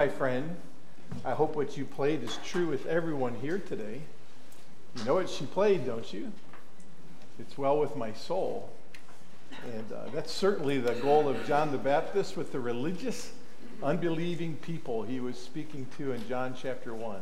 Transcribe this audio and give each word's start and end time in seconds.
My 0.00 0.08
friend, 0.08 0.56
I 1.26 1.32
hope 1.32 1.56
what 1.56 1.76
you 1.76 1.84
played 1.84 2.22
is 2.22 2.38
true 2.42 2.68
with 2.68 2.86
everyone 2.86 3.34
here 3.34 3.58
today. 3.58 4.00
You 4.96 5.04
know 5.04 5.12
what 5.12 5.28
she 5.28 5.44
played, 5.44 5.84
don't 5.84 6.10
you? 6.10 6.32
It's 7.38 7.58
well 7.58 7.78
with 7.78 7.96
my 7.96 8.14
soul. 8.14 8.70
And 9.74 9.92
uh, 9.92 10.08
that's 10.14 10.32
certainly 10.32 10.78
the 10.78 10.94
goal 10.94 11.28
of 11.28 11.46
John 11.46 11.70
the 11.70 11.76
Baptist 11.76 12.34
with 12.34 12.50
the 12.50 12.60
religious, 12.60 13.30
unbelieving 13.82 14.56
people 14.62 15.02
he 15.02 15.20
was 15.20 15.38
speaking 15.38 15.86
to 15.98 16.12
in 16.12 16.26
John 16.26 16.54
chapter 16.58 16.94
1. 16.94 17.20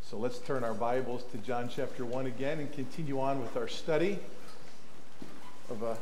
So 0.00 0.16
let's 0.16 0.38
turn 0.38 0.64
our 0.64 0.72
Bibles 0.72 1.24
to 1.32 1.36
John 1.36 1.68
chapter 1.68 2.06
1 2.06 2.24
again 2.24 2.58
and 2.58 2.72
continue 2.72 3.20
on 3.20 3.42
with 3.42 3.54
our 3.54 3.68
study 3.68 4.18
of 5.68 5.82
an 5.82 5.98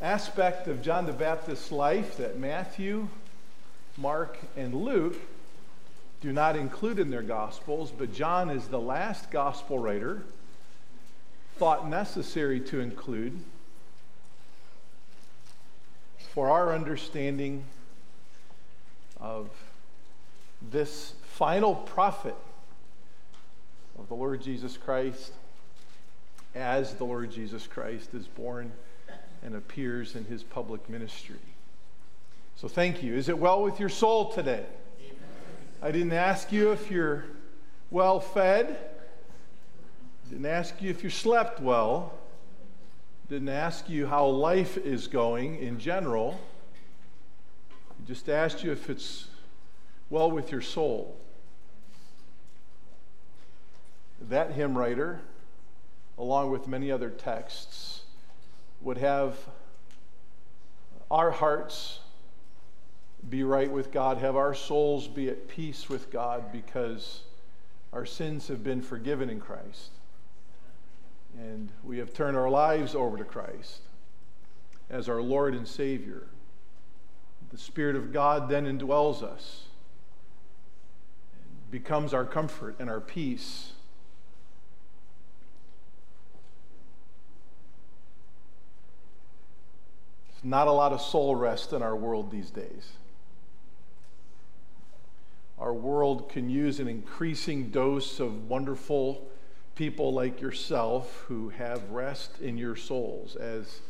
aspect 0.00 0.66
of 0.66 0.80
John 0.80 1.04
the 1.04 1.12
Baptist's 1.12 1.70
life 1.70 2.16
that 2.16 2.38
Matthew, 2.38 3.08
Mark, 3.98 4.38
and 4.56 4.72
Luke 4.74 5.16
do 6.20 6.32
not 6.32 6.54
include 6.54 7.00
in 7.00 7.10
their 7.10 7.22
Gospels, 7.22 7.92
but 7.96 8.12
John 8.12 8.48
is 8.48 8.68
the 8.68 8.80
last 8.80 9.30
Gospel 9.32 9.78
writer 9.78 10.22
thought 11.56 11.88
necessary 11.88 12.60
to 12.60 12.78
include 12.78 13.36
for 16.32 16.48
our 16.48 16.72
understanding 16.72 17.64
of 19.20 19.50
this 20.70 21.14
final 21.24 21.74
prophet 21.74 22.36
of 23.98 24.08
the 24.08 24.14
Lord 24.14 24.40
Jesus 24.40 24.76
Christ 24.76 25.32
as 26.54 26.94
the 26.94 27.04
Lord 27.04 27.32
Jesus 27.32 27.66
Christ 27.66 28.14
is 28.14 28.28
born 28.28 28.70
and 29.42 29.56
appears 29.56 30.14
in 30.14 30.24
his 30.26 30.44
public 30.44 30.88
ministry. 30.88 31.36
So 32.60 32.66
thank 32.66 33.04
you. 33.04 33.14
Is 33.14 33.28
it 33.28 33.38
well 33.38 33.62
with 33.62 33.78
your 33.78 33.88
soul 33.88 34.32
today? 34.32 34.66
Amen. 35.00 35.16
I 35.80 35.92
didn't 35.92 36.12
ask 36.12 36.50
you 36.50 36.72
if 36.72 36.90
you're 36.90 37.24
well 37.88 38.18
fed. 38.18 38.76
Didn't 40.28 40.44
ask 40.44 40.82
you 40.82 40.90
if 40.90 41.04
you 41.04 41.08
slept 41.08 41.60
well. 41.60 42.18
Didn't 43.28 43.48
ask 43.48 43.88
you 43.88 44.08
how 44.08 44.26
life 44.26 44.76
is 44.76 45.06
going 45.06 45.60
in 45.60 45.78
general. 45.78 46.40
I 47.70 48.08
just 48.08 48.28
asked 48.28 48.64
you 48.64 48.72
if 48.72 48.90
it's 48.90 49.28
well 50.10 50.28
with 50.28 50.50
your 50.50 50.60
soul. 50.60 51.16
That 54.20 54.50
hymn 54.50 54.76
writer, 54.76 55.20
along 56.18 56.50
with 56.50 56.66
many 56.66 56.90
other 56.90 57.10
texts, 57.10 58.02
would 58.80 58.98
have 58.98 59.36
our 61.08 61.30
hearts 61.30 62.00
be 63.28 63.42
right 63.42 63.70
with 63.70 63.92
God, 63.92 64.18
have 64.18 64.36
our 64.36 64.54
souls 64.54 65.08
be 65.08 65.28
at 65.28 65.48
peace 65.48 65.88
with 65.88 66.10
God 66.10 66.52
because 66.52 67.22
our 67.92 68.06
sins 68.06 68.48
have 68.48 68.62
been 68.62 68.80
forgiven 68.80 69.28
in 69.28 69.40
Christ. 69.40 69.90
And 71.36 71.70
we 71.84 71.98
have 71.98 72.14
turned 72.14 72.36
our 72.36 72.48
lives 72.48 72.94
over 72.94 73.16
to 73.16 73.24
Christ 73.24 73.82
as 74.88 75.08
our 75.08 75.20
Lord 75.20 75.54
and 75.54 75.66
Savior. 75.66 76.26
The 77.50 77.58
Spirit 77.58 77.96
of 77.96 78.12
God 78.12 78.48
then 78.48 78.66
indwells 78.66 79.22
us, 79.22 79.64
and 81.32 81.70
becomes 81.70 82.14
our 82.14 82.24
comfort 82.24 82.76
and 82.78 82.88
our 82.88 83.00
peace. 83.00 83.72
There's 90.30 90.44
not 90.44 90.68
a 90.68 90.72
lot 90.72 90.92
of 90.92 91.00
soul 91.00 91.36
rest 91.36 91.72
in 91.72 91.82
our 91.82 91.96
world 91.96 92.30
these 92.30 92.50
days 92.50 92.92
our 95.60 95.74
world 95.74 96.28
can 96.28 96.48
use 96.48 96.78
an 96.78 96.88
increasing 96.88 97.70
dose 97.70 98.20
of 98.20 98.48
wonderful 98.48 99.28
people 99.74 100.12
like 100.12 100.40
yourself 100.40 101.24
who 101.28 101.48
have 101.50 101.90
rest 101.90 102.40
in 102.40 102.56
your 102.56 102.76
souls, 102.76 103.36
as 103.36 103.80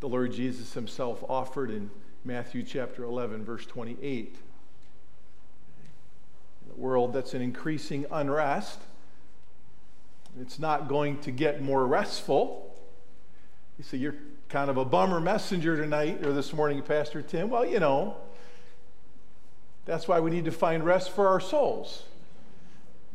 the 0.00 0.08
Lord 0.08 0.32
Jesus 0.32 0.74
himself 0.74 1.24
offered 1.28 1.70
in 1.70 1.90
Matthew 2.24 2.62
chapter 2.62 3.04
11, 3.04 3.44
verse 3.44 3.66
28. 3.66 4.36
In 6.66 6.72
a 6.72 6.80
world 6.80 7.12
that's 7.12 7.34
an 7.34 7.42
increasing 7.42 8.06
unrest, 8.10 8.80
it's 10.40 10.58
not 10.58 10.88
going 10.88 11.18
to 11.20 11.30
get 11.30 11.62
more 11.62 11.86
restful. 11.86 12.76
You 13.76 13.84
say, 13.84 13.98
You're 13.98 14.16
kind 14.48 14.70
of 14.70 14.76
a 14.76 14.84
bummer 14.84 15.20
messenger 15.20 15.76
tonight 15.76 16.24
or 16.24 16.32
this 16.32 16.52
morning, 16.52 16.80
Pastor 16.82 17.22
Tim. 17.22 17.50
Well, 17.50 17.66
you 17.66 17.80
know, 17.80 18.16
that's 19.88 20.06
why 20.06 20.20
we 20.20 20.30
need 20.30 20.44
to 20.44 20.52
find 20.52 20.84
rest 20.84 21.12
for 21.12 21.26
our 21.28 21.40
souls. 21.40 22.02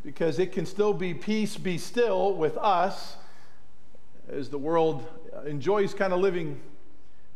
Because 0.03 0.39
it 0.39 0.51
can 0.51 0.65
still 0.65 0.91
be 0.91 1.13
peace, 1.13 1.55
be 1.55 1.77
still 1.77 2.33
with 2.33 2.57
us 2.57 3.15
as 4.27 4.49
the 4.49 4.57
world 4.57 5.05
enjoys 5.45 5.93
kind 5.93 6.11
of 6.11 6.19
living 6.19 6.59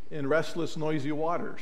in 0.10 0.28
restless, 0.28 0.76
noisy 0.76 1.12
waters. 1.12 1.62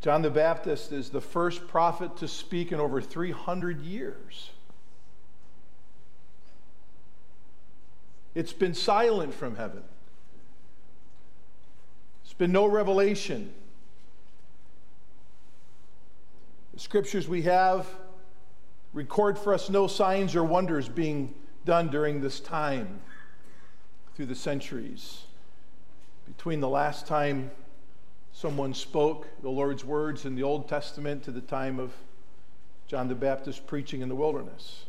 John 0.00 0.20
the 0.20 0.30
Baptist 0.30 0.90
is 0.90 1.10
the 1.10 1.20
first 1.20 1.68
prophet 1.68 2.16
to 2.16 2.26
speak 2.26 2.72
in 2.72 2.80
over 2.80 3.00
300 3.00 3.80
years. 3.82 4.50
It's 8.34 8.52
been 8.52 8.74
silent 8.74 9.32
from 9.32 9.54
heaven. 9.54 9.84
There's 12.36 12.48
been 12.48 12.52
no 12.52 12.66
revelation. 12.66 13.52
The 16.72 16.80
scriptures 16.80 17.28
we 17.28 17.42
have 17.42 17.86
record 18.92 19.38
for 19.38 19.54
us 19.54 19.70
no 19.70 19.86
signs 19.86 20.34
or 20.34 20.42
wonders 20.42 20.88
being 20.88 21.32
done 21.64 21.88
during 21.88 22.20
this 22.20 22.40
time 22.40 23.00
through 24.16 24.26
the 24.26 24.34
centuries. 24.34 25.24
Between 26.26 26.58
the 26.58 26.68
last 26.68 27.06
time 27.06 27.52
someone 28.32 28.74
spoke 28.74 29.28
the 29.42 29.48
Lord's 29.48 29.84
words 29.84 30.24
in 30.24 30.34
the 30.34 30.42
Old 30.42 30.68
Testament 30.68 31.22
to 31.24 31.30
the 31.30 31.40
time 31.40 31.78
of 31.78 31.92
John 32.88 33.06
the 33.06 33.14
Baptist 33.14 33.64
preaching 33.68 34.00
in 34.00 34.08
the 34.08 34.16
wilderness. 34.16 34.86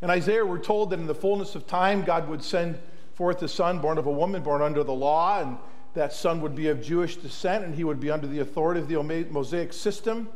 In 0.00 0.10
Isaiah, 0.10 0.46
we're 0.46 0.58
told 0.58 0.90
that 0.90 1.00
in 1.00 1.06
the 1.06 1.14
fullness 1.16 1.56
of 1.56 1.66
time, 1.66 2.04
God 2.04 2.28
would 2.28 2.44
send 2.44 2.78
forth 3.14 3.42
a 3.42 3.48
son 3.48 3.80
born 3.80 3.98
of 3.98 4.06
a 4.06 4.10
woman, 4.10 4.42
born 4.42 4.62
under 4.62 4.84
the 4.84 4.92
law, 4.92 5.40
and 5.40 5.58
that 5.96 6.12
son 6.12 6.42
would 6.42 6.54
be 6.54 6.68
of 6.68 6.82
Jewish 6.82 7.16
descent 7.16 7.64
and 7.64 7.74
he 7.74 7.82
would 7.82 7.98
be 7.98 8.10
under 8.10 8.26
the 8.26 8.40
authority 8.40 8.80
of 8.80 8.88
the 8.88 9.02
Mosaic 9.30 9.72
system. 9.72 10.28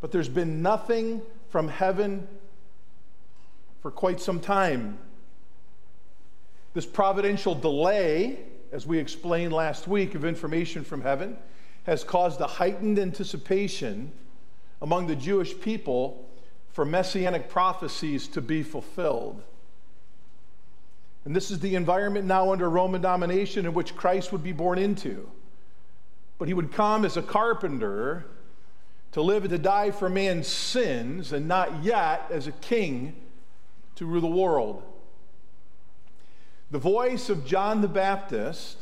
But 0.00 0.12
there's 0.12 0.28
been 0.28 0.62
nothing 0.62 1.22
from 1.48 1.68
heaven 1.68 2.28
for 3.80 3.90
quite 3.90 4.20
some 4.20 4.38
time. 4.38 4.98
This 6.74 6.84
providential 6.84 7.54
delay, 7.54 8.38
as 8.70 8.86
we 8.86 8.98
explained 8.98 9.52
last 9.52 9.88
week, 9.88 10.14
of 10.14 10.24
information 10.24 10.84
from 10.84 11.00
heaven 11.00 11.36
has 11.84 12.04
caused 12.04 12.40
a 12.42 12.46
heightened 12.46 12.98
anticipation 12.98 14.12
among 14.82 15.06
the 15.06 15.16
Jewish 15.16 15.58
people 15.58 16.28
for 16.70 16.84
messianic 16.84 17.48
prophecies 17.48 18.28
to 18.28 18.42
be 18.42 18.62
fulfilled. 18.62 19.42
And 21.24 21.36
this 21.36 21.50
is 21.50 21.58
the 21.60 21.74
environment 21.74 22.26
now 22.26 22.52
under 22.52 22.68
Roman 22.68 23.02
domination 23.02 23.66
in 23.66 23.74
which 23.74 23.94
Christ 23.94 24.32
would 24.32 24.42
be 24.42 24.52
born 24.52 24.78
into. 24.78 25.30
But 26.38 26.48
he 26.48 26.54
would 26.54 26.72
come 26.72 27.04
as 27.04 27.16
a 27.16 27.22
carpenter 27.22 28.24
to 29.12 29.20
live 29.20 29.42
and 29.42 29.50
to 29.50 29.58
die 29.58 29.90
for 29.90 30.08
man's 30.08 30.46
sins, 30.46 31.32
and 31.32 31.48
not 31.48 31.82
yet 31.82 32.26
as 32.30 32.46
a 32.46 32.52
king 32.52 33.16
to 33.96 34.06
rule 34.06 34.20
the 34.20 34.26
world. 34.26 34.82
The 36.70 36.78
voice 36.78 37.28
of 37.28 37.44
John 37.44 37.80
the 37.80 37.88
Baptist, 37.88 38.78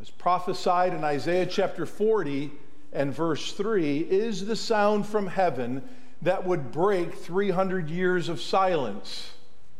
as 0.00 0.08
prophesied 0.08 0.94
in 0.94 1.02
Isaiah 1.02 1.46
chapter 1.46 1.84
40 1.84 2.52
and 2.92 3.12
verse 3.12 3.52
3, 3.52 3.98
is 3.98 4.46
the 4.46 4.56
sound 4.56 5.06
from 5.06 5.26
heaven 5.26 5.82
that 6.22 6.46
would 6.46 6.70
break 6.70 7.14
300 7.14 7.90
years 7.90 8.28
of 8.28 8.40
silence 8.40 9.32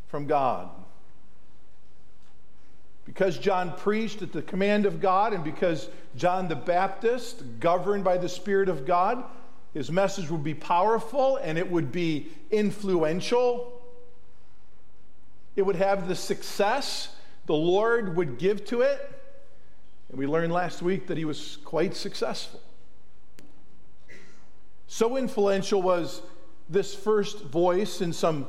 from 0.08 0.26
God. 0.26 0.68
Because 3.06 3.38
John 3.38 3.72
preached 3.76 4.20
at 4.20 4.32
the 4.32 4.42
command 4.42 4.84
of 4.84 5.00
God 5.00 5.32
and 5.32 5.42
because 5.42 5.88
John 6.16 6.48
the 6.48 6.56
Baptist, 6.56 7.42
governed 7.60 8.04
by 8.04 8.18
the 8.18 8.28
Spirit 8.28 8.68
of 8.68 8.84
God, 8.84 9.24
his 9.72 9.90
message 9.90 10.28
would 10.28 10.42
be 10.42 10.54
powerful 10.54 11.36
and 11.36 11.56
it 11.56 11.70
would 11.70 11.92
be 11.92 12.28
influential. 12.50 13.80
It 15.54 15.62
would 15.62 15.76
have 15.76 16.08
the 16.08 16.16
success 16.16 17.14
the 17.46 17.54
Lord 17.54 18.16
would 18.16 18.38
give 18.38 18.64
to 18.66 18.80
it. 18.80 19.12
And 20.08 20.18
we 20.18 20.26
learned 20.26 20.52
last 20.52 20.82
week 20.82 21.06
that 21.06 21.16
he 21.16 21.24
was 21.24 21.58
quite 21.64 21.94
successful. 21.94 22.60
So 24.88 25.16
influential 25.16 25.80
was 25.80 26.22
this 26.68 26.94
first 26.94 27.44
voice 27.44 28.00
in 28.00 28.12
some 28.12 28.46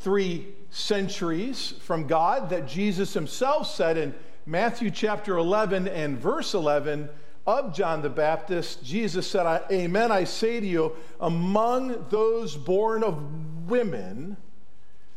three 0.00 0.48
centuries 0.70 1.74
from 1.80 2.06
God 2.06 2.50
that 2.50 2.66
Jesus 2.66 3.14
himself 3.14 3.68
said 3.68 3.96
in 3.96 4.14
Matthew 4.46 4.90
chapter 4.90 5.36
11 5.36 5.88
and 5.88 6.18
verse 6.18 6.54
11 6.54 7.08
of 7.46 7.74
John 7.74 8.02
the 8.02 8.10
Baptist, 8.10 8.84
Jesus 8.84 9.30
said, 9.30 9.46
Amen, 9.70 10.12
I 10.12 10.24
say 10.24 10.60
to 10.60 10.66
you, 10.66 10.96
among 11.20 12.06
those 12.10 12.56
born 12.56 13.02
of 13.02 13.70
women, 13.70 14.36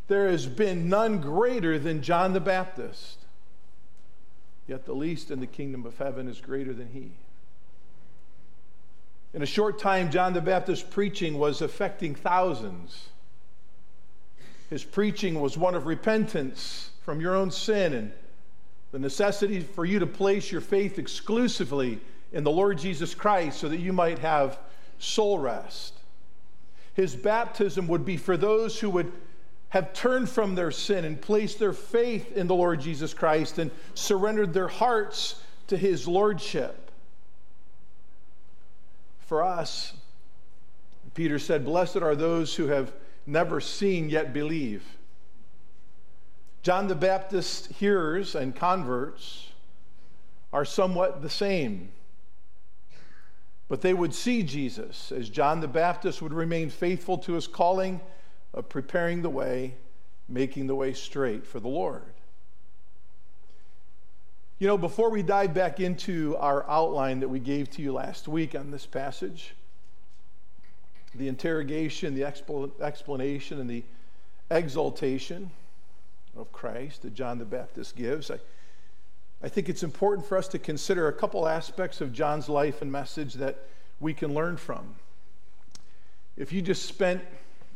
there 0.08 0.30
has 0.30 0.48
been 0.48 0.90
none 0.90 1.20
greater 1.20 1.78
than 1.78 2.02
John 2.02 2.34
the 2.34 2.40
Baptist. 2.40 3.20
Yet 4.68 4.86
the 4.86 4.94
least 4.94 5.32
in 5.32 5.40
the 5.40 5.48
kingdom 5.48 5.86
of 5.86 5.98
heaven 5.98 6.28
is 6.30 6.40
greater 6.40 6.74
than 6.74 6.90
he. 6.94 7.12
In 9.34 9.42
a 9.42 9.46
short 9.46 9.80
time, 9.80 10.12
John 10.12 10.34
the 10.34 10.42
Baptist's 10.42 10.86
preaching 10.90 11.38
was 11.38 11.62
affecting 11.62 12.16
thousands. 12.16 13.11
His 14.72 14.86
preaching 14.86 15.42
was 15.42 15.58
one 15.58 15.76
of 15.76 15.86
repentance 15.86 16.92
from 17.04 17.20
your 17.20 17.36
own 17.36 17.52
sin 17.52 17.94
and 17.94 18.14
the 18.94 19.00
necessity 19.00 19.60
for 19.60 19.84
you 19.84 20.00
to 20.00 20.08
place 20.08 20.50
your 20.50 20.62
faith 20.62 20.98
exclusively 20.98 22.00
in 22.32 22.46
the 22.46 22.52
Lord 22.52 22.78
Jesus 22.78 23.14
Christ 23.14 23.60
so 23.60 23.68
that 23.68 23.82
you 23.82 23.92
might 23.92 24.20
have 24.20 24.58
soul 24.98 25.40
rest. 25.40 25.96
His 26.94 27.18
baptism 27.18 27.86
would 27.90 28.06
be 28.06 28.16
for 28.16 28.38
those 28.38 28.80
who 28.80 28.90
would 28.92 29.12
have 29.70 29.92
turned 29.92 30.30
from 30.30 30.56
their 30.56 30.72
sin 30.72 31.04
and 31.04 31.22
placed 31.22 31.60
their 31.60 31.74
faith 31.74 32.32
in 32.32 32.48
the 32.48 32.56
Lord 32.56 32.80
Jesus 32.80 33.14
Christ 33.14 33.58
and 33.58 33.72
surrendered 33.94 34.54
their 34.54 34.70
hearts 34.70 35.44
to 35.68 35.76
his 35.76 36.08
lordship. 36.08 36.92
For 39.20 39.44
us, 39.44 39.94
Peter 41.14 41.40
said, 41.40 41.66
Blessed 41.66 41.98
are 41.98 42.16
those 42.16 42.56
who 42.56 42.68
have 42.68 42.94
never 43.26 43.60
seen 43.60 44.10
yet 44.10 44.34
believe. 44.34 44.84
John 46.64 46.88
the 46.88 46.96
Baptist's 46.96 47.68
hearers 47.78 48.36
and 48.36 48.56
converts 48.56 49.48
are 50.54 50.66
somewhat 50.66 51.22
the 51.22 51.30
same. 51.30 51.90
But 53.68 53.82
they 53.82 53.94
would 53.94 54.14
see 54.14 54.44
Jesus 54.44 55.12
as 55.12 55.30
John 55.30 55.62
the 55.62 55.68
Baptist 55.68 56.22
would 56.22 56.34
remain 56.34 56.70
faithful 56.70 57.18
to 57.20 57.34
his 57.34 57.48
calling 57.48 58.02
of 58.54 58.68
preparing 58.68 59.22
the 59.22 59.30
way, 59.30 59.76
making 60.28 60.68
the 60.68 60.76
way 60.76 60.94
straight 60.94 61.48
for 61.48 61.60
the 61.60 61.70
Lord. 61.70 62.04
You 64.60 64.68
know, 64.68 64.78
before 64.78 65.10
we 65.10 65.24
dive 65.24 65.54
back 65.54 65.80
into 65.80 66.38
our 66.38 66.70
outline 66.70 67.22
that 67.22 67.30
we 67.30 67.40
gave 67.40 67.70
to 67.72 67.82
you 67.82 67.94
last 67.94 68.28
week 68.28 68.54
on 68.54 68.70
this 68.70 68.86
passage, 68.86 69.56
the 71.16 71.28
interrogation, 71.28 72.16
the 72.16 72.24
explanation, 72.24 73.60
and 73.60 73.70
the 73.70 73.84
exaltation 74.50 75.52
of 76.38 76.52
Christ 76.52 77.02
that 77.02 77.14
John 77.14 77.38
the 77.38 77.46
Baptist 77.46 77.96
gives, 77.96 78.32
I 78.32 78.40
I 79.44 79.50
think 79.50 79.70
it's 79.70 79.82
important 79.82 80.28
for 80.28 80.38
us 80.38 80.48
to 80.50 80.60
consider 80.60 81.08
a 81.08 81.14
couple 81.14 81.48
aspects 81.48 82.00
of 82.00 82.14
John's 82.14 82.48
life 82.48 82.82
and 82.82 82.92
message 82.92 83.36
that 83.36 83.58
we 84.00 84.14
can 84.14 84.34
learn 84.34 84.56
from. 84.56 84.96
If 86.38 86.54
you 86.54 86.62
just 86.62 86.86
spent 86.86 87.24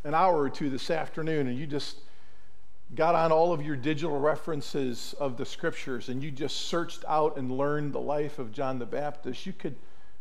an 0.04 0.14
hour 0.14 0.40
or 0.40 0.50
two 0.50 0.70
this 0.70 0.92
afternoon 0.92 1.48
and 1.48 1.58
you 1.58 1.66
just 1.66 1.98
got 2.94 3.16
on 3.16 3.32
all 3.32 3.52
of 3.52 3.64
your 3.64 3.76
digital 3.76 4.20
references 4.20 5.16
of 5.20 5.38
the 5.38 5.46
scriptures 5.46 6.10
and 6.10 6.24
you 6.24 6.30
just 6.30 6.68
searched 6.68 7.04
out 7.08 7.36
and 7.36 7.52
learned 7.52 7.94
the 7.94 8.00
life 8.00 8.38
of 8.38 8.52
John 8.52 8.78
the 8.78 8.86
Baptist, 8.86 9.48
you 9.48 9.54
could, 9.54 9.76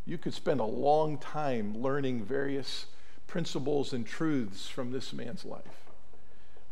you 0.07 0.17
could 0.17 0.33
spend 0.33 0.61
a 0.61 0.65
long 0.65 1.19
time 1.19 1.77
learning 1.77 2.25
various 2.25 2.87
principles 3.27 3.93
and 3.93 4.07
truths 4.07 4.69
from 4.69 4.91
this 4.91 5.13
man's 5.13 5.45
life. 5.45 5.91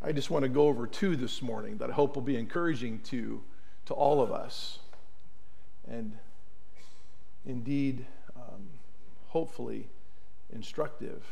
I 0.02 0.12
just 0.12 0.31
want 0.31 0.44
to 0.44 0.49
go 0.49 0.66
over 0.66 0.87
two 0.87 1.16
this 1.16 1.43
morning 1.43 1.78
that 1.78 1.90
I 1.90 1.93
hope 1.93 2.14
will 2.14 2.22
be 2.22 2.37
encouraging 2.37 3.00
to 3.04 3.43
to 3.87 3.94
all 3.94 4.22
of 4.22 4.31
us. 4.31 4.78
And 5.88 6.16
indeed, 7.44 8.06
um, 8.37 8.69
hopefully, 9.28 9.88
instructive. 10.52 11.25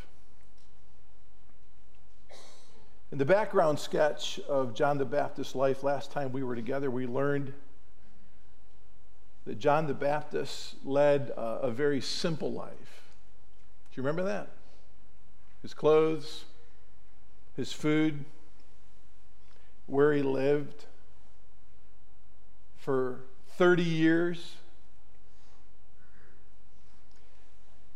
In 3.12 3.18
the 3.18 3.24
background 3.24 3.78
sketch 3.78 4.38
of 4.48 4.74
John 4.74 4.98
the 4.98 5.04
Baptist's 5.04 5.54
life, 5.54 5.82
last 5.82 6.12
time 6.12 6.32
we 6.32 6.42
were 6.42 6.54
together, 6.54 6.90
we 6.90 7.06
learned 7.06 7.52
that 9.46 9.58
John 9.58 9.86
the 9.86 9.94
Baptist 9.94 10.76
led 10.84 11.30
a, 11.36 11.60
a 11.62 11.70
very 11.70 12.00
simple 12.00 12.52
life. 12.52 13.12
Do 13.90 14.00
you 14.00 14.02
remember 14.02 14.24
that? 14.24 14.48
His 15.62 15.74
clothes, 15.74 16.44
his 17.56 17.72
food, 17.72 18.24
where 19.86 20.12
he 20.12 20.22
lived, 20.22 20.86
for 22.78 23.20
30 23.56 23.82
years. 23.82 24.56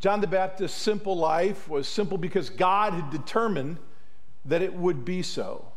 John 0.01 0.21
the 0.21 0.27
Baptist's 0.27 0.79
simple 0.79 1.17
life 1.17 1.69
was 1.69 1.89
simple 1.89 2.19
because 2.19 2.51
God 2.51 2.93
had 2.93 3.11
determined 3.11 3.79
that 4.45 4.61
it 4.61 4.75
would 4.75 5.05
be 5.05 5.23
so. 5.23 5.73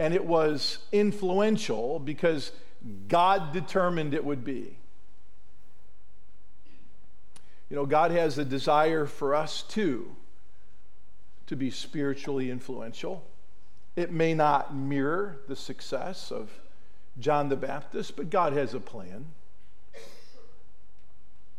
And 0.00 0.12
it 0.12 0.24
was 0.24 0.78
influential 0.90 2.00
because 2.00 2.50
God 3.06 3.52
determined 3.52 4.14
it 4.14 4.24
would 4.24 4.42
be. 4.42 4.76
You 7.70 7.76
know, 7.76 7.86
God 7.86 8.10
has 8.10 8.36
a 8.38 8.44
desire 8.44 9.06
for 9.06 9.36
us 9.36 9.62
too 9.62 10.16
to 11.46 11.56
be 11.56 11.70
spiritually 11.70 12.50
influential. 12.50 13.24
It 13.96 14.10
may 14.10 14.34
not 14.34 14.74
mirror 14.74 15.40
the 15.48 15.56
success 15.56 16.30
of 16.30 16.50
John 17.18 17.48
the 17.48 17.56
Baptist, 17.56 18.16
but 18.16 18.30
God 18.30 18.52
has 18.54 18.74
a 18.74 18.80
plan. 18.80 19.26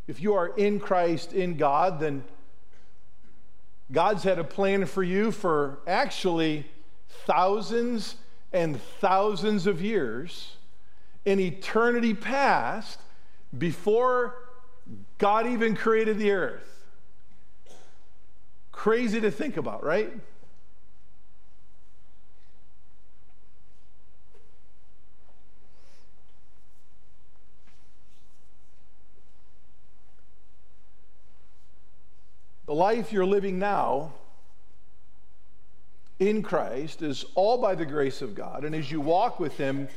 If 0.07 0.21
you 0.21 0.33
are 0.33 0.47
in 0.47 0.79
Christ, 0.79 1.33
in 1.33 1.57
God, 1.57 1.99
then 1.99 2.23
God's 3.91 4.23
had 4.23 4.39
a 4.39 4.43
plan 4.43 4.85
for 4.85 5.03
you 5.03 5.31
for 5.31 5.79
actually 5.85 6.65
thousands 7.25 8.15
and 8.51 8.81
thousands 8.99 9.67
of 9.67 9.81
years 9.81 10.57
in 11.25 11.39
eternity 11.39 12.13
past 12.13 12.99
before 13.57 14.35
God 15.17 15.47
even 15.47 15.75
created 15.75 16.17
the 16.17 16.31
earth. 16.31 16.72
Crazy 18.73 19.21
to 19.21 19.31
think 19.31 19.55
about, 19.55 19.85
right? 19.85 20.11
The 32.65 32.73
life 32.73 33.13
you're 33.13 33.25
living 33.25 33.59
now 33.59 34.13
in 36.19 36.41
Christ 36.41 37.01
is 37.01 37.23
all 37.35 37.59
by 37.59 37.75
the 37.75 37.85
grace 37.85 38.21
of 38.21 38.35
God. 38.35 38.65
And 38.65 38.73
as 38.73 38.91
you 38.91 38.99
walk 38.99 39.39
with 39.39 39.57
Him, 39.57 39.87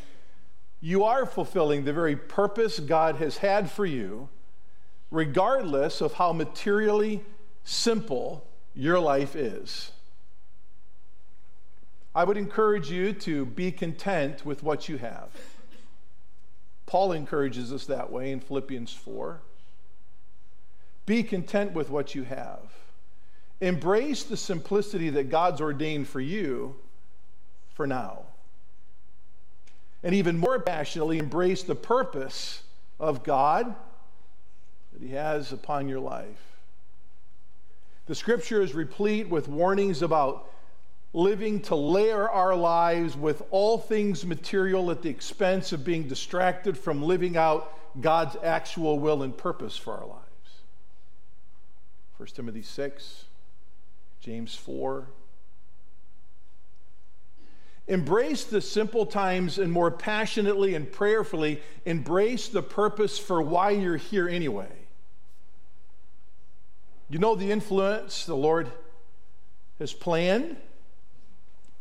you 0.81 1.03
are 1.03 1.25
fulfilling 1.25 1.85
the 1.85 1.93
very 1.93 2.15
purpose 2.15 2.79
God 2.79 3.17
has 3.17 3.39
had 3.39 3.71
for 3.71 3.87
you, 3.87 4.29
regardless 5.11 6.01
of 6.01 6.13
how 6.13 6.33
materially 6.33 7.25
simple 7.65 8.47
your 8.77 9.01
life 9.01 9.35
is. 9.35 9.91
I 12.15 12.25
would 12.25 12.37
encourage 12.37 12.91
you 12.91 13.13
to 13.15 13.47
be 13.47 13.73
content 13.73 14.45
with 14.45 14.63
what 14.63 14.89
you 14.89 14.99
have. 14.99 15.31
Paul 16.87 17.13
encourages 17.13 17.73
us 17.73 17.87
that 17.87 18.13
way 18.13 18.31
in 18.31 18.41
Philippians 18.41 18.93
4. 18.93 19.41
Be 21.05 21.23
content 21.23 21.73
with 21.73 21.91
what 21.91 22.15
you 22.15 22.23
have. 22.25 22.61
Embrace 23.61 24.23
the 24.23 24.37
simplicity 24.37 25.11
that 25.11 25.31
God's 25.31 25.61
ordained 25.61 26.09
for 26.09 26.21
you 26.21 26.77
for 27.75 27.87
now. 27.87 28.23
And 30.03 30.15
even 30.15 30.39
more 30.39 30.61
passionately, 30.61 31.19
embrace 31.19 31.63
the 31.63 31.75
purpose 31.75 32.63
of 33.01 33.25
God 33.25 33.75
that 34.93 35.03
He 35.03 35.13
has 35.13 35.53
upon 35.53 35.89
your 35.89 36.01
life. 36.01 36.46
The 38.07 38.15
scripture 38.15 38.63
is 38.63 38.75
replete 38.75 39.29
with 39.29 39.49
warnings 39.49 40.01
about 40.03 40.51
living 41.13 41.61
to 41.61 41.75
layer 41.75 42.29
our 42.29 42.55
lives 42.55 43.17
with 43.17 43.43
all 43.51 43.79
things 43.79 44.25
material 44.25 44.91
at 44.91 45.03
the 45.03 45.09
expense 45.09 45.73
of 45.73 45.85
being 45.85 46.07
distracted 46.07 46.79
from 46.79 47.03
living 47.03 47.37
out 47.37 47.73
God's 48.01 48.37
actual 48.43 48.99
will 48.99 49.23
and 49.23 49.37
purpose 49.37 49.77
for 49.77 49.95
our 49.95 50.07
lives. 50.07 50.23
1 52.19 52.29
Timothy 52.29 52.63
6, 52.63 53.25
James 54.21 54.55
4. 54.55 55.09
Embrace 57.89 58.45
the 58.45 58.61
simple 58.61 59.07
times 59.07 59.59
and 59.59 59.73
more 59.73 59.91
passionately 59.91 60.75
and 60.75 60.91
prayerfully 60.91 61.61
embrace 61.85 62.49
the 62.49 62.63
purpose 62.63 63.19
for 63.19 63.41
why 63.41 63.71
you're 63.71 63.97
here 63.97 64.29
anyway. 64.29 64.86
You 67.09 67.19
know 67.19 67.35
the 67.35 67.53
influence 67.53 68.25
the 68.25 68.35
Lord 68.35 68.71
has 69.79 69.93
planned 69.93 70.57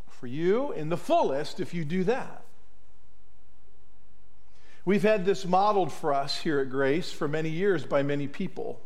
for 0.08 0.26
you 0.26 0.72
in 0.72 0.88
the 0.88 0.96
fullest 0.96 1.60
if 1.60 1.74
you 1.74 1.84
do 1.84 2.04
that. 2.04 2.42
We've 4.84 5.02
had 5.02 5.24
this 5.24 5.44
modeled 5.44 5.92
for 5.92 6.14
us 6.14 6.38
here 6.38 6.60
at 6.60 6.70
Grace 6.70 7.10
for 7.10 7.26
many 7.26 7.48
years 7.48 7.84
by 7.84 8.04
many 8.04 8.28
people. 8.28 8.80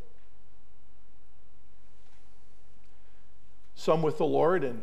Some 3.75 4.01
with 4.01 4.17
the 4.17 4.25
Lord 4.25 4.65
and 4.65 4.83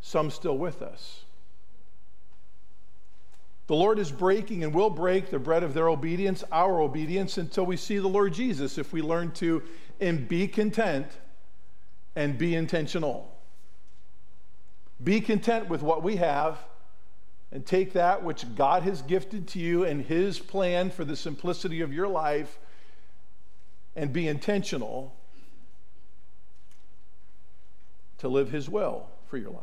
some 0.00 0.30
still 0.30 0.58
with 0.58 0.82
us. 0.82 1.22
The 3.68 3.76
Lord 3.76 4.00
is 4.00 4.10
breaking 4.10 4.64
and 4.64 4.74
will 4.74 4.90
break 4.90 5.30
the 5.30 5.38
bread 5.38 5.62
of 5.62 5.74
their 5.74 5.88
obedience, 5.88 6.42
our 6.50 6.80
obedience, 6.80 7.38
until 7.38 7.64
we 7.64 7.76
see 7.76 7.98
the 7.98 8.08
Lord 8.08 8.34
Jesus 8.34 8.78
if 8.78 8.92
we 8.92 9.00
learn 9.00 9.30
to 9.34 9.62
and 10.02 10.26
be 10.26 10.48
content 10.48 11.06
and 12.16 12.36
be 12.36 12.56
intentional. 12.56 13.32
Be 15.02 15.20
content 15.20 15.68
with 15.68 15.80
what 15.80 16.02
we 16.02 16.16
have 16.16 16.58
and 17.52 17.64
take 17.64 17.92
that 17.92 18.24
which 18.24 18.44
God 18.56 18.82
has 18.82 19.00
gifted 19.02 19.46
to 19.48 19.60
you 19.60 19.84
and 19.84 20.04
His 20.04 20.40
plan 20.40 20.90
for 20.90 21.04
the 21.04 21.14
simplicity 21.14 21.80
of 21.82 21.92
your 21.92 22.08
life 22.08 22.58
and 23.94 24.12
be 24.12 24.26
intentional 24.26 25.14
to 28.18 28.28
live 28.28 28.50
His 28.50 28.68
will 28.68 29.06
for 29.28 29.36
your 29.36 29.50
life. 29.50 29.62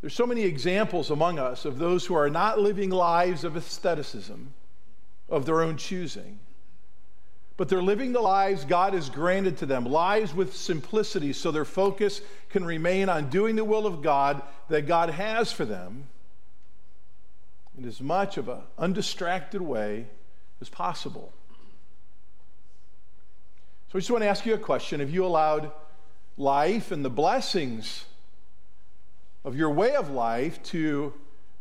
There's 0.00 0.14
so 0.14 0.26
many 0.26 0.42
examples 0.42 1.10
among 1.10 1.38
us 1.38 1.64
of 1.64 1.78
those 1.78 2.06
who 2.06 2.14
are 2.14 2.30
not 2.30 2.58
living 2.58 2.90
lives 2.90 3.44
of 3.44 3.54
asceticism, 3.54 4.54
of 5.28 5.44
their 5.46 5.62
own 5.62 5.76
choosing, 5.76 6.40
but 7.58 7.68
they're 7.68 7.82
living 7.82 8.12
the 8.12 8.20
lives 8.20 8.64
God 8.64 8.94
has 8.94 9.10
granted 9.10 9.58
to 9.58 9.66
them, 9.66 9.84
lives 9.84 10.32
with 10.32 10.56
simplicity, 10.56 11.32
so 11.32 11.50
their 11.50 11.64
focus 11.64 12.22
can 12.50 12.64
remain 12.64 13.08
on 13.08 13.28
doing 13.30 13.56
the 13.56 13.64
will 13.64 13.84
of 13.84 14.00
God 14.00 14.40
that 14.68 14.86
God 14.86 15.10
has 15.10 15.50
for 15.50 15.64
them 15.64 16.04
in 17.76 17.84
as 17.84 18.00
much 18.00 18.36
of 18.38 18.48
an 18.48 18.60
undistracted 18.78 19.60
way 19.60 20.06
as 20.60 20.68
possible. 20.68 21.32
So 23.90 23.96
I 23.96 23.98
just 23.98 24.10
want 24.12 24.22
to 24.22 24.28
ask 24.28 24.46
you 24.46 24.54
a 24.54 24.58
question. 24.58 25.00
Have 25.00 25.10
you 25.10 25.24
allowed 25.24 25.72
life 26.36 26.92
and 26.92 27.04
the 27.04 27.10
blessings 27.10 28.04
of 29.44 29.56
your 29.56 29.70
way 29.70 29.96
of 29.96 30.10
life 30.10 30.62
to 30.62 31.12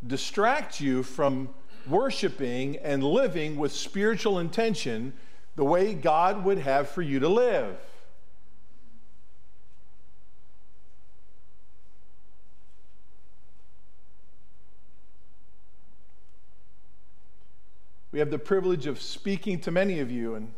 distract 0.06 0.80
you 0.80 1.02
from 1.02 1.50
worshiping 1.88 2.78
and 2.78 3.04
living 3.04 3.58
with 3.58 3.72
spiritual 3.72 4.38
intention 4.38 5.14
the 5.58 5.66
way 5.66 5.96
God 5.96 6.46
would 6.46 6.60
have 6.60 6.88
for 6.88 7.02
you 7.02 7.20
to 7.20 7.28
live. 7.28 7.76
We 18.12 18.20
have 18.20 18.30
the 18.30 18.40
privilege 18.40 18.86
of 18.86 19.02
speaking 19.02 19.60
to 19.62 19.72
many 19.72 20.00
of 20.00 20.12
you 20.12 20.36
and 20.36 20.54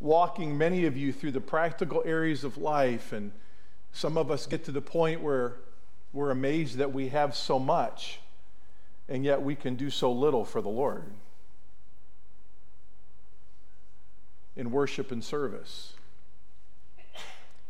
walking 0.00 0.56
many 0.56 0.86
of 0.86 0.96
you 0.96 1.12
through 1.12 1.32
the 1.32 1.40
practical 1.40 2.02
areas 2.06 2.42
of 2.42 2.56
life. 2.56 3.12
And 3.12 3.32
some 3.92 4.16
of 4.16 4.30
us 4.30 4.46
get 4.46 4.64
to 4.64 4.72
the 4.72 4.80
point 4.80 5.20
where 5.20 5.56
we're 6.14 6.30
amazed 6.30 6.78
that 6.78 6.92
we 6.92 7.08
have 7.08 7.36
so 7.36 7.58
much, 7.58 8.18
and 9.10 9.24
yet 9.24 9.42
we 9.42 9.54
can 9.54 9.76
do 9.76 9.90
so 9.90 10.10
little 10.10 10.44
for 10.46 10.62
the 10.62 10.70
Lord. 10.70 11.12
In 14.56 14.70
worship 14.70 15.10
and 15.10 15.22
service. 15.22 15.94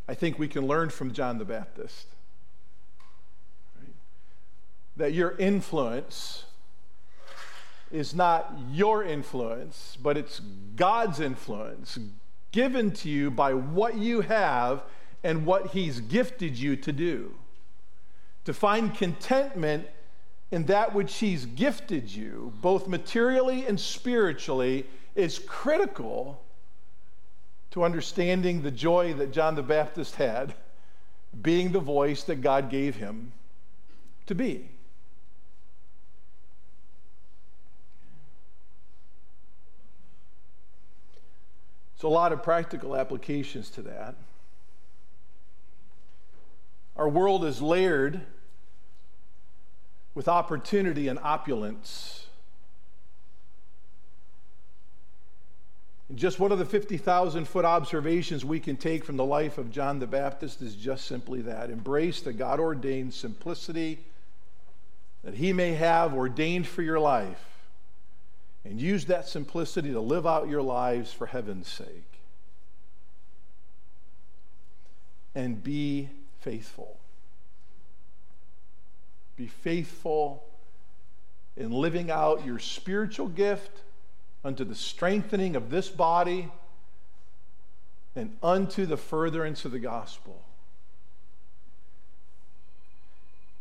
I 0.08 0.14
think 0.14 0.38
we 0.38 0.48
can 0.48 0.66
learn 0.66 0.90
from 0.90 1.12
John 1.12 1.38
the 1.38 1.44
Baptist 1.44 2.06
right? 3.78 3.94
that 4.96 5.12
your 5.12 5.36
influence 5.38 6.44
is 7.90 8.14
not 8.14 8.52
your 8.70 9.04
influence, 9.04 9.96
but 10.02 10.16
it's 10.16 10.40
God's 10.76 11.20
influence 11.20 11.98
given 12.50 12.90
to 12.90 13.08
you 13.08 13.30
by 13.30 13.54
what 13.54 13.96
you 13.96 14.22
have 14.22 14.82
and 15.22 15.46
what 15.46 15.68
He's 15.68 16.00
gifted 16.00 16.58
you 16.58 16.74
to 16.76 16.92
do. 16.92 17.34
To 18.44 18.52
find 18.52 18.94
contentment 18.94 19.86
in 20.50 20.66
that 20.66 20.94
which 20.94 21.16
He's 21.16 21.46
gifted 21.46 22.10
you, 22.10 22.52
both 22.60 22.88
materially 22.88 23.66
and 23.66 23.78
spiritually, 23.78 24.86
is 25.14 25.38
critical 25.38 26.42
to 27.72 27.84
understanding 27.84 28.62
the 28.62 28.70
joy 28.70 29.14
that 29.14 29.32
John 29.32 29.54
the 29.54 29.62
Baptist 29.62 30.16
had, 30.16 30.54
being 31.40 31.72
the 31.72 31.80
voice 31.80 32.22
that 32.24 32.42
God 32.42 32.70
gave 32.70 32.96
him 32.96 33.32
to 34.26 34.34
be. 34.34 34.68
So, 41.96 42.08
a 42.08 42.10
lot 42.10 42.32
of 42.32 42.42
practical 42.42 42.96
applications 42.96 43.70
to 43.70 43.82
that. 43.82 44.16
Our 46.96 47.08
world 47.08 47.44
is 47.44 47.62
layered 47.62 48.20
with 50.14 50.28
opportunity 50.28 51.08
and 51.08 51.18
opulence. 51.20 52.21
Just 56.14 56.38
one 56.38 56.52
of 56.52 56.58
the 56.58 56.64
50,000 56.64 57.46
foot 57.46 57.64
observations 57.64 58.44
we 58.44 58.60
can 58.60 58.76
take 58.76 59.04
from 59.04 59.16
the 59.16 59.24
life 59.24 59.58
of 59.58 59.70
John 59.70 59.98
the 59.98 60.06
Baptist 60.06 60.60
is 60.60 60.74
just 60.74 61.06
simply 61.06 61.42
that 61.42 61.70
embrace 61.70 62.20
the 62.20 62.32
God 62.32 62.60
ordained 62.60 63.14
simplicity 63.14 63.98
that 65.24 65.34
He 65.34 65.52
may 65.52 65.72
have 65.72 66.14
ordained 66.14 66.66
for 66.66 66.82
your 66.82 66.98
life, 66.98 67.44
and 68.64 68.80
use 68.80 69.06
that 69.06 69.28
simplicity 69.28 69.92
to 69.92 70.00
live 70.00 70.26
out 70.26 70.48
your 70.48 70.62
lives 70.62 71.12
for 71.12 71.26
heaven's 71.26 71.68
sake. 71.68 72.20
And 75.34 75.62
be 75.62 76.10
faithful. 76.40 76.98
Be 79.36 79.46
faithful 79.46 80.44
in 81.56 81.70
living 81.70 82.10
out 82.10 82.44
your 82.44 82.58
spiritual 82.58 83.28
gift 83.28 83.82
unto 84.44 84.64
the 84.64 84.74
strengthening 84.74 85.56
of 85.56 85.70
this 85.70 85.88
body 85.88 86.50
and 88.14 88.36
unto 88.42 88.86
the 88.86 88.96
furtherance 88.96 89.64
of 89.64 89.72
the 89.72 89.78
gospel. 89.78 90.42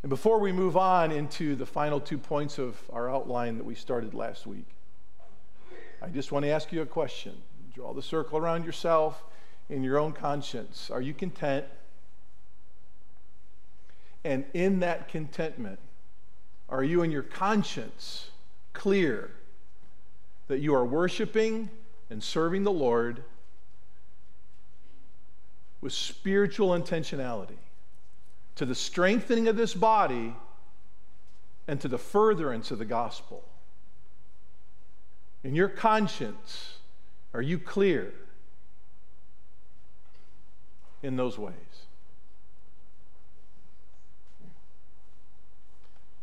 And 0.04 0.10
before 0.10 0.40
we 0.40 0.52
move 0.52 0.76
on 0.76 1.12
into 1.12 1.56
the 1.56 1.66
final 1.66 2.00
two 2.00 2.18
points 2.18 2.58
of 2.58 2.78
our 2.92 3.10
outline 3.10 3.58
that 3.58 3.64
we 3.64 3.76
started 3.76 4.14
last 4.14 4.48
week, 4.48 4.66
I 6.02 6.10
just 6.10 6.32
want 6.32 6.44
to 6.44 6.50
ask 6.50 6.72
you 6.72 6.82
a 6.82 6.88
question. 6.88 7.38
Draw 7.76 7.94
the 7.94 8.02
circle 8.02 8.40
around 8.40 8.66
yourself 8.66 9.24
in 9.70 9.84
your 9.84 10.00
own 10.00 10.12
conscience. 10.12 10.90
Are 10.90 11.02
you 11.02 11.14
content? 11.14 11.66
And 14.24 14.46
in 14.54 14.80
that 14.80 15.08
contentment, 15.08 15.80
are 16.68 16.84
you 16.84 17.04
in 17.04 17.12
your 17.12 17.24
conscience 17.24 18.32
clear 18.74 19.32
that 20.52 20.60
you 20.60 20.76
are 20.76 20.84
worshiping 20.84 21.70
and 22.10 22.22
serving 22.22 22.64
the 22.64 22.72
Lord 22.74 23.24
with 25.80 25.94
spiritual 25.94 26.72
intentionality 26.72 27.56
to 28.56 28.66
the 28.66 28.76
strengthening 28.76 29.48
of 29.48 29.56
this 29.56 29.74
body 29.74 30.36
and 31.70 31.80
to 31.80 31.88
the 31.88 31.98
furtherance 31.98 32.70
of 32.70 32.80
the 32.80 32.86
gospel. 32.86 33.46
In 35.46 35.56
your 35.56 35.70
conscience, 35.70 36.80
are 37.34 37.42
you 37.42 37.58
clear 37.58 38.14
in 41.02 41.16
those 41.16 41.38
ways? 41.38 41.56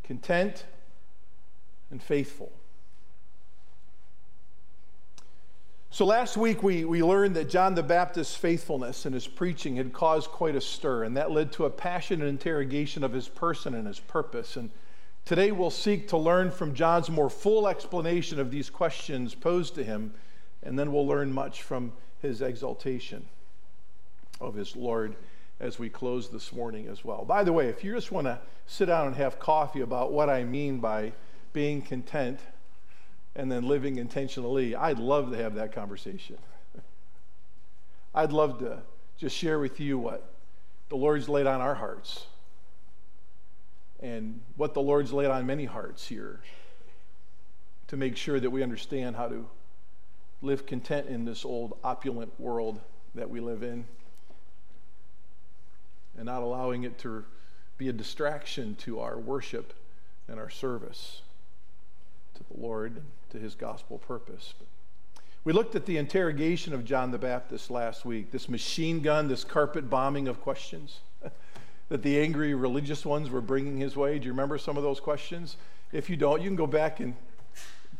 Content 0.03 0.67
and 1.91 2.03
faithful. 2.03 2.53
So 5.91 6.05
last 6.05 6.37
week 6.37 6.63
we, 6.63 6.85
we 6.85 7.03
learned 7.03 7.35
that 7.37 7.49
John 7.49 7.75
the 7.75 7.83
Baptist's 7.83 8.37
faithfulness 8.37 9.07
in 9.07 9.15
his 9.15 9.27
preaching 9.27 9.77
had 9.77 9.93
caused 9.93 10.29
quite 10.31 10.55
a 10.55 10.61
stir, 10.61 11.05
and 11.05 11.17
that 11.17 11.31
led 11.31 11.51
to 11.53 11.65
a 11.65 11.71
passionate 11.71 12.27
interrogation 12.27 13.03
of 13.03 13.13
his 13.13 13.27
person 13.27 13.75
and 13.75 13.87
his 13.87 13.99
purpose. 13.99 14.57
And 14.57 14.71
today 15.25 15.51
we'll 15.51 15.71
seek 15.71 16.07
to 16.09 16.19
learn 16.19 16.51
from 16.51 16.75
John's 16.75 17.09
more 17.09 17.31
full 17.31 17.67
explanation 17.67 18.39
of 18.39 18.51
these 18.51 18.69
questions 18.69 19.35
posed 19.35 19.75
to 19.77 19.83
him, 19.83 20.13
and 20.63 20.79
then 20.79 20.93
we'll 20.93 21.07
learn 21.07 21.33
much 21.33 21.63
from 21.63 21.93
his 22.21 22.43
exaltation 22.43 23.27
of 24.43 24.55
his 24.55 24.77
Lord 24.77 25.17
as 25.59 25.79
we 25.79 25.89
close 25.89 26.29
this 26.29 26.53
morning 26.53 26.87
as 26.87 27.03
well. 27.03 27.25
By 27.25 27.43
the 27.43 27.53
way, 27.53 27.69
if 27.69 27.83
you 27.83 27.95
just 27.95 28.13
want 28.13 28.27
to 28.27 28.39
sit 28.67 28.87
down 28.87 29.07
and 29.07 29.17
have 29.17 29.39
coffee 29.39 29.81
about 29.81 30.13
what 30.13 30.29
I 30.29 30.45
mean 30.45 30.81
by 30.81 31.13
being 31.55 31.81
content, 31.81 32.41
and 33.39 33.51
then 33.51 33.63
living 33.63 33.97
intentionally, 33.97 34.75
I'd 34.75 34.99
love 34.99 35.31
to 35.31 35.37
have 35.37 35.55
that 35.55 35.73
conversation. 35.73 36.37
I'd 38.15 38.33
love 38.33 38.59
to 38.59 38.83
just 39.17 39.37
share 39.37 39.61
with 39.61 39.79
you 39.79 39.97
what 39.97 40.35
the 40.89 40.97
Lord's 40.97 41.29
laid 41.29 41.47
on 41.47 41.61
our 41.61 41.77
hearts 41.77 42.27
and 44.01 44.41
what 44.57 44.75
the 44.75 44.81
Lord's 44.81 45.13
laid 45.13 45.31
on 45.31 45.47
many 45.47 45.67
hearts 45.67 46.09
here 46.09 46.41
to 47.87 47.97
make 47.97 48.17
sure 48.17 48.41
that 48.41 48.51
we 48.51 48.65
understand 48.65 49.15
how 49.15 49.29
to 49.29 49.47
live 50.43 50.67
content 50.67 51.07
in 51.07 51.25
this 51.25 51.45
old 51.45 51.79
opulent 51.85 52.33
world 52.41 52.81
that 53.15 53.31
we 53.31 53.39
live 53.39 53.63
in 53.63 53.87
and 56.17 56.27
not 56.27 56.43
allowing 56.43 56.83
it 56.83 56.99
to 56.99 57.25
be 57.77 57.89
a 57.89 57.93
distraction 57.93 58.75
to 58.75 58.99
our 58.99 59.17
worship 59.17 59.75
and 60.27 60.41
our 60.41 60.51
service 60.51 61.23
to 62.35 62.43
the 62.53 62.61
Lord 62.61 63.01
to 63.31 63.39
his 63.39 63.55
gospel 63.55 63.99
purpose. 63.99 64.55
We 65.45 65.53
looked 65.53 65.75
at 65.75 65.87
the 65.87 65.97
interrogation 65.97 66.75
of 66.75 66.85
John 66.85 67.11
the 67.11 67.19
Baptist 67.19 67.71
last 67.71 68.05
week, 68.05 68.31
this 68.31 68.49
machine 68.49 69.01
gun, 69.01 69.29
this 69.29 69.45
carpet 69.45 69.89
bombing 69.89 70.29
of 70.29 70.41
questions 70.41 71.01
that 71.89 72.03
the 72.03 72.21
angry 72.21 72.55
religious 72.55 73.07
ones 73.07 73.31
were 73.31 73.41
bringing 73.41 73.79
his 73.79 73.97
way. 73.97 74.19
Do 74.19 74.27
you 74.27 74.33
remember 74.33 74.59
some 74.59 74.77
of 74.77 74.83
those 74.83 75.01
questions? 75.01 75.57
If 75.93 76.11
you 76.11 76.17
don't, 76.17 76.43
you 76.43 76.49
can 76.49 76.57
go 76.57 76.67
back 76.67 77.01
and 77.01 77.15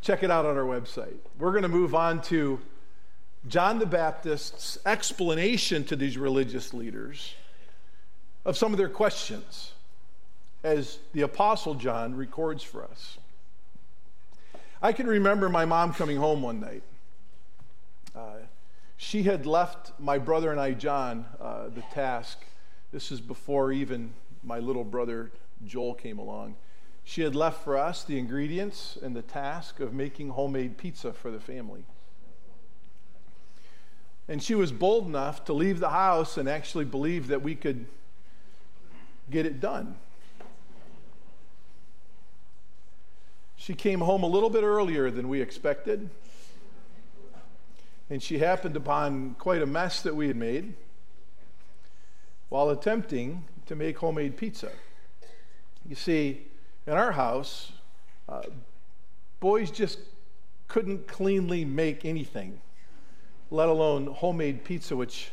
check 0.01 0.23
it 0.23 0.31
out 0.31 0.45
on 0.45 0.57
our 0.57 0.63
website. 0.63 1.17
We're 1.37 1.51
going 1.51 1.63
to 1.63 1.69
move 1.69 1.95
on 1.95 2.21
to 2.23 2.59
John 3.47 3.79
the 3.79 3.85
Baptist's 3.85 4.77
explanation 4.85 5.83
to 5.85 5.95
these 5.95 6.17
religious 6.17 6.73
leaders 6.73 7.35
of 8.45 8.57
some 8.57 8.73
of 8.73 8.77
their 8.77 8.89
questions, 8.89 9.73
as 10.63 10.99
the 11.13 11.21
Apostle 11.21 11.75
John 11.75 12.15
records 12.15 12.63
for 12.63 12.83
us. 12.83 13.18
I 14.81 14.93
can 14.93 15.07
remember 15.07 15.49
my 15.49 15.65
mom 15.65 15.93
coming 15.93 16.17
home 16.17 16.41
one 16.41 16.61
night. 16.61 16.83
Uh, 18.15 18.37
she 18.95 19.23
had 19.23 19.45
left 19.45 19.91
my 19.99 20.17
brother 20.17 20.51
and 20.51 20.59
I, 20.59 20.71
John, 20.71 21.25
uh, 21.39 21.67
the 21.67 21.81
task. 21.93 22.45
This 22.93 23.11
is 23.11 23.19
before 23.19 23.73
even 23.73 24.13
my 24.41 24.59
little 24.59 24.85
brother 24.85 25.31
Joel 25.65 25.95
came 25.95 26.17
along. 26.17 26.55
She 27.03 27.21
had 27.21 27.35
left 27.35 27.63
for 27.63 27.77
us 27.77 28.03
the 28.03 28.17
ingredients 28.17 28.97
and 29.01 29.15
the 29.15 29.21
task 29.21 29.81
of 29.81 29.93
making 29.93 30.29
homemade 30.29 30.77
pizza 30.77 31.11
for 31.11 31.29
the 31.29 31.39
family. 31.39 31.83
And 34.29 34.41
she 34.41 34.55
was 34.55 34.71
bold 34.71 35.07
enough 35.07 35.43
to 35.45 35.53
leave 35.53 35.79
the 35.79 35.89
house 35.89 36.37
and 36.37 36.47
actually 36.47 36.85
believe 36.85 37.27
that 37.27 37.41
we 37.41 37.55
could 37.55 37.85
get 39.29 39.45
it 39.45 39.59
done. 39.59 39.95
She 43.59 43.73
came 43.73 43.99
home 43.99 44.23
a 44.23 44.27
little 44.27 44.49
bit 44.49 44.63
earlier 44.63 45.11
than 45.11 45.27
we 45.27 45.41
expected. 45.41 46.09
And 48.09 48.23
she 48.23 48.39
happened 48.39 48.77
upon 48.77 49.35
quite 49.37 49.61
a 49.61 49.65
mess 49.65 50.01
that 50.01 50.15
we 50.15 50.27
had 50.27 50.37
made 50.37 50.75
while 52.47 52.69
attempting 52.69 53.43
to 53.65 53.75
make 53.75 53.97
homemade 53.97 54.37
pizza. 54.37 54.71
You 55.85 55.95
see, 55.95 56.47
in 56.87 56.93
our 56.93 57.11
house, 57.11 57.73
uh, 58.29 58.43
boys 59.41 59.71
just 59.71 59.99
couldn't 60.69 61.07
cleanly 61.07 61.65
make 61.65 62.05
anything, 62.05 62.61
let 63.51 63.67
alone 63.67 64.07
homemade 64.07 64.63
pizza, 64.63 64.95
which 64.95 65.31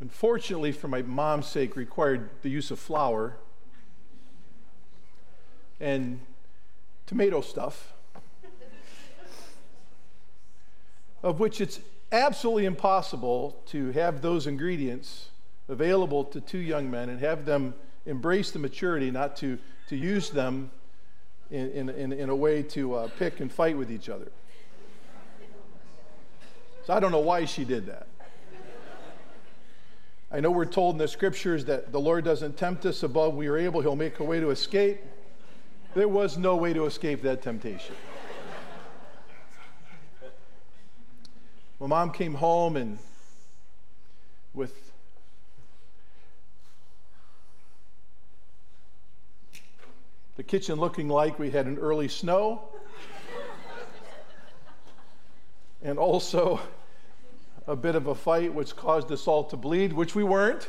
unfortunately, 0.00 0.72
for 0.72 0.88
my 0.88 1.02
mom's 1.02 1.46
sake, 1.46 1.76
required 1.76 2.30
the 2.40 2.48
use 2.48 2.70
of 2.70 2.78
flour 2.78 3.36
and 5.80 6.20
tomato 7.06 7.40
stuff, 7.40 7.92
of 11.22 11.40
which 11.40 11.60
it's 11.60 11.80
absolutely 12.12 12.64
impossible 12.64 13.60
to 13.66 13.90
have 13.92 14.22
those 14.22 14.46
ingredients 14.46 15.28
available 15.68 16.24
to 16.24 16.40
two 16.40 16.58
young 16.58 16.90
men 16.90 17.08
and 17.08 17.20
have 17.20 17.44
them 17.44 17.74
embrace 18.06 18.50
the 18.50 18.58
maturity 18.58 19.10
not 19.10 19.36
to, 19.36 19.58
to 19.88 19.96
use 19.96 20.30
them 20.30 20.70
in, 21.50 21.88
in, 21.88 22.12
in, 22.12 22.28
a 22.28 22.36
way 22.36 22.62
to 22.62 22.94
uh, 22.94 23.08
pick 23.18 23.40
and 23.40 23.50
fight 23.50 23.76
with 23.76 23.90
each 23.90 24.08
other. 24.08 24.30
So 26.86 26.92
I 26.92 27.00
don't 27.00 27.12
know 27.12 27.20
why 27.20 27.44
she 27.46 27.64
did 27.64 27.86
that. 27.86 28.06
I 30.30 30.40
know 30.40 30.50
we're 30.50 30.64
told 30.64 30.96
in 30.96 30.98
the 30.98 31.08
scriptures 31.08 31.64
that 31.66 31.92
the 31.92 32.00
Lord 32.00 32.24
doesn't 32.24 32.56
tempt 32.56 32.84
us 32.86 33.02
above 33.02 33.34
we 33.34 33.46
are 33.46 33.56
able, 33.56 33.80
He'll 33.80 33.96
make 33.96 34.18
a 34.18 34.24
way 34.24 34.40
to 34.40 34.50
escape. 34.50 35.00
There 35.94 36.08
was 36.08 36.36
no 36.36 36.56
way 36.56 36.72
to 36.72 36.86
escape 36.86 37.22
that 37.22 37.40
temptation. 37.40 37.94
My 41.78 41.86
mom 41.86 42.10
came 42.10 42.34
home 42.34 42.76
and 42.76 42.98
with 44.54 44.92
the 50.34 50.42
kitchen 50.42 50.80
looking 50.80 51.08
like 51.08 51.38
we 51.38 51.50
had 51.50 51.66
an 51.66 51.78
early 51.78 52.08
snow 52.08 52.62
and 55.80 55.96
also 55.96 56.60
a 57.68 57.76
bit 57.76 57.94
of 57.94 58.08
a 58.08 58.16
fight 58.16 58.52
which 58.52 58.74
caused 58.74 59.12
us 59.12 59.28
all 59.28 59.44
to 59.44 59.56
bleed, 59.56 59.92
which 59.92 60.16
we 60.16 60.24
weren't 60.24 60.68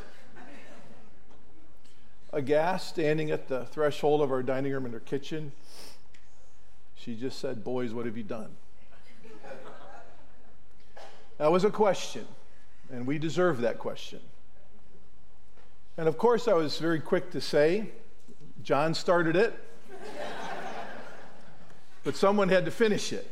aghast, 2.36 2.90
standing 2.90 3.32
at 3.32 3.48
the 3.48 3.66
threshold 3.66 4.22
of 4.22 4.32
our 4.32 4.44
dining 4.44 4.74
room 4.74 4.86
in 4.86 4.92
her 4.92 5.00
kitchen. 5.00 5.54
She 6.96 7.16
just 7.16 7.40
said, 7.40 7.64
Boys, 7.64 7.94
what 7.94 8.06
have 8.06 8.18
you 8.18 8.24
done? 8.24 8.50
That 11.38 11.52
was 11.52 11.64
a 11.64 11.70
question, 11.70 12.28
and 12.92 13.08
we 13.08 13.18
deserve 13.18 13.62
that 13.62 13.80
question. 13.80 14.20
And 15.98 16.08
of 16.08 16.18
course, 16.18 16.48
I 16.48 16.54
was 16.54 16.78
very 16.78 17.00
quick 17.00 17.32
to 17.32 17.42
say, 17.42 17.90
John 18.64 18.94
started 18.94 19.36
it, 19.36 19.54
but 22.04 22.16
someone 22.16 22.50
had 22.50 22.66
to 22.66 22.72
finish 22.72 23.12
it. 23.14 23.30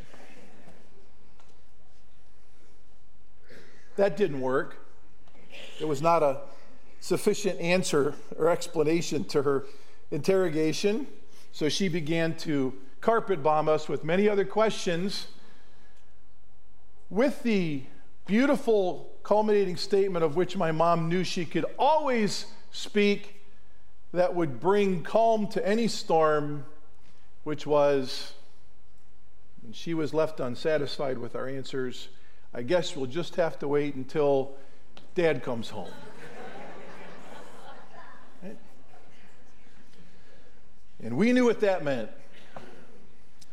That 3.96 4.18
didn't 4.18 4.42
work. 4.42 4.78
It 5.80 5.88
was 5.88 6.02
not 6.02 6.24
a 6.24 6.42
sufficient 7.04 7.60
answer 7.60 8.16
or 8.38 8.48
explanation 8.48 9.26
to 9.26 9.42
her 9.42 9.66
interrogation. 10.10 11.06
So 11.52 11.68
she 11.68 11.89
began 11.89 12.38
to 12.38 12.74
carpet 13.02 13.44
bomb 13.44 13.68
us 13.68 13.89
with 13.89 14.06
many 14.06 14.30
other 14.30 14.46
questions 14.46 15.28
with 17.10 17.44
the 17.44 17.84
beautiful 18.26 19.12
culminating 19.22 19.76
statement 19.76 20.24
of 20.24 20.38
which 20.38 20.56
my 20.56 20.72
mom 20.72 21.10
knew 21.10 21.26
she 21.26 21.44
could 21.44 21.66
always 21.78 22.46
speak 22.72 23.42
that 24.13 24.34
would 24.34 24.62
bring 24.62 25.04
calm 25.04 25.46
to 25.48 25.68
any 25.68 25.89
storm, 25.89 26.63
which 27.44 27.68
was, 27.68 28.32
and 29.66 29.76
she 29.76 29.94
was 29.94 30.13
left 30.13 30.39
unsatisfied 30.39 31.18
with 31.18 31.36
our 31.36 31.50
answers. 31.50 32.08
I 32.54 32.62
guess 32.62 32.96
we'll 32.96 33.08
just 33.08 33.36
have 33.36 33.60
to 33.60 33.68
wait 33.68 33.96
until 33.96 34.54
dad 35.16 35.44
comes 35.44 35.70
home. 35.70 35.92
And 41.04 41.18
we 41.18 41.34
knew 41.34 41.46
what 41.46 41.60
that 41.60 41.84
meant. 41.84 42.10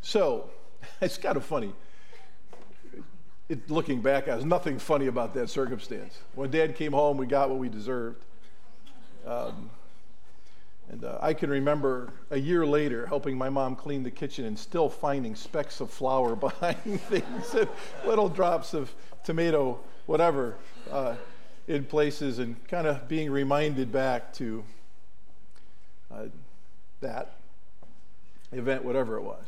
So, 0.02 0.50
it's 1.00 1.18
kind 1.18 1.36
of 1.36 1.44
funny. 1.44 1.72
It, 3.48 3.68
looking 3.68 4.00
back, 4.00 4.26
there's 4.26 4.44
nothing 4.44 4.78
funny 4.78 5.08
about 5.08 5.34
that 5.34 5.50
circumstance. 5.50 6.16
When 6.34 6.50
dad 6.50 6.76
came 6.76 6.92
home, 6.92 7.16
we 7.16 7.26
got 7.26 7.50
what 7.50 7.58
we 7.58 7.68
deserved. 7.68 8.24
Um, 9.26 9.70
and 10.90 11.04
uh, 11.04 11.18
I 11.20 11.34
can 11.34 11.50
remember 11.50 12.12
a 12.30 12.38
year 12.38 12.64
later 12.64 13.06
helping 13.06 13.36
my 13.36 13.48
mom 13.48 13.74
clean 13.74 14.04
the 14.04 14.10
kitchen 14.10 14.44
and 14.44 14.56
still 14.56 14.88
finding 14.88 15.34
specks 15.34 15.80
of 15.80 15.90
flour 15.90 16.36
behind 16.36 17.00
things 17.02 17.54
and 17.54 17.68
little 18.06 18.28
drops 18.28 18.74
of 18.74 18.94
tomato, 19.24 19.80
whatever, 20.06 20.56
uh, 20.90 21.16
in 21.66 21.84
places, 21.84 22.38
and 22.38 22.56
kind 22.68 22.86
of 22.86 23.08
being 23.08 23.30
reminded 23.30 23.92
back 23.92 24.32
to 24.34 24.64
uh, 26.12 26.24
that 27.00 27.39
event, 28.52 28.84
whatever 28.84 29.16
it 29.16 29.22
was. 29.22 29.46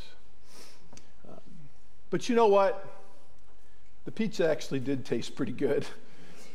Um, 1.29 1.41
but 2.11 2.29
you 2.29 2.35
know 2.35 2.47
what? 2.47 2.87
The 4.05 4.13
pizza 4.13 4.49
actually 4.49 4.81
did 4.81 5.05
taste 5.05 5.35
pretty 5.37 5.53
good. 5.53 5.87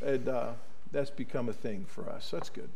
And 0.00 0.28
uh, 0.28 0.50
that's 0.92 1.10
become 1.10 1.48
a 1.48 1.52
thing 1.52 1.84
for 1.88 2.08
us. 2.08 2.30
That's 2.30 2.48
good. 2.50 2.68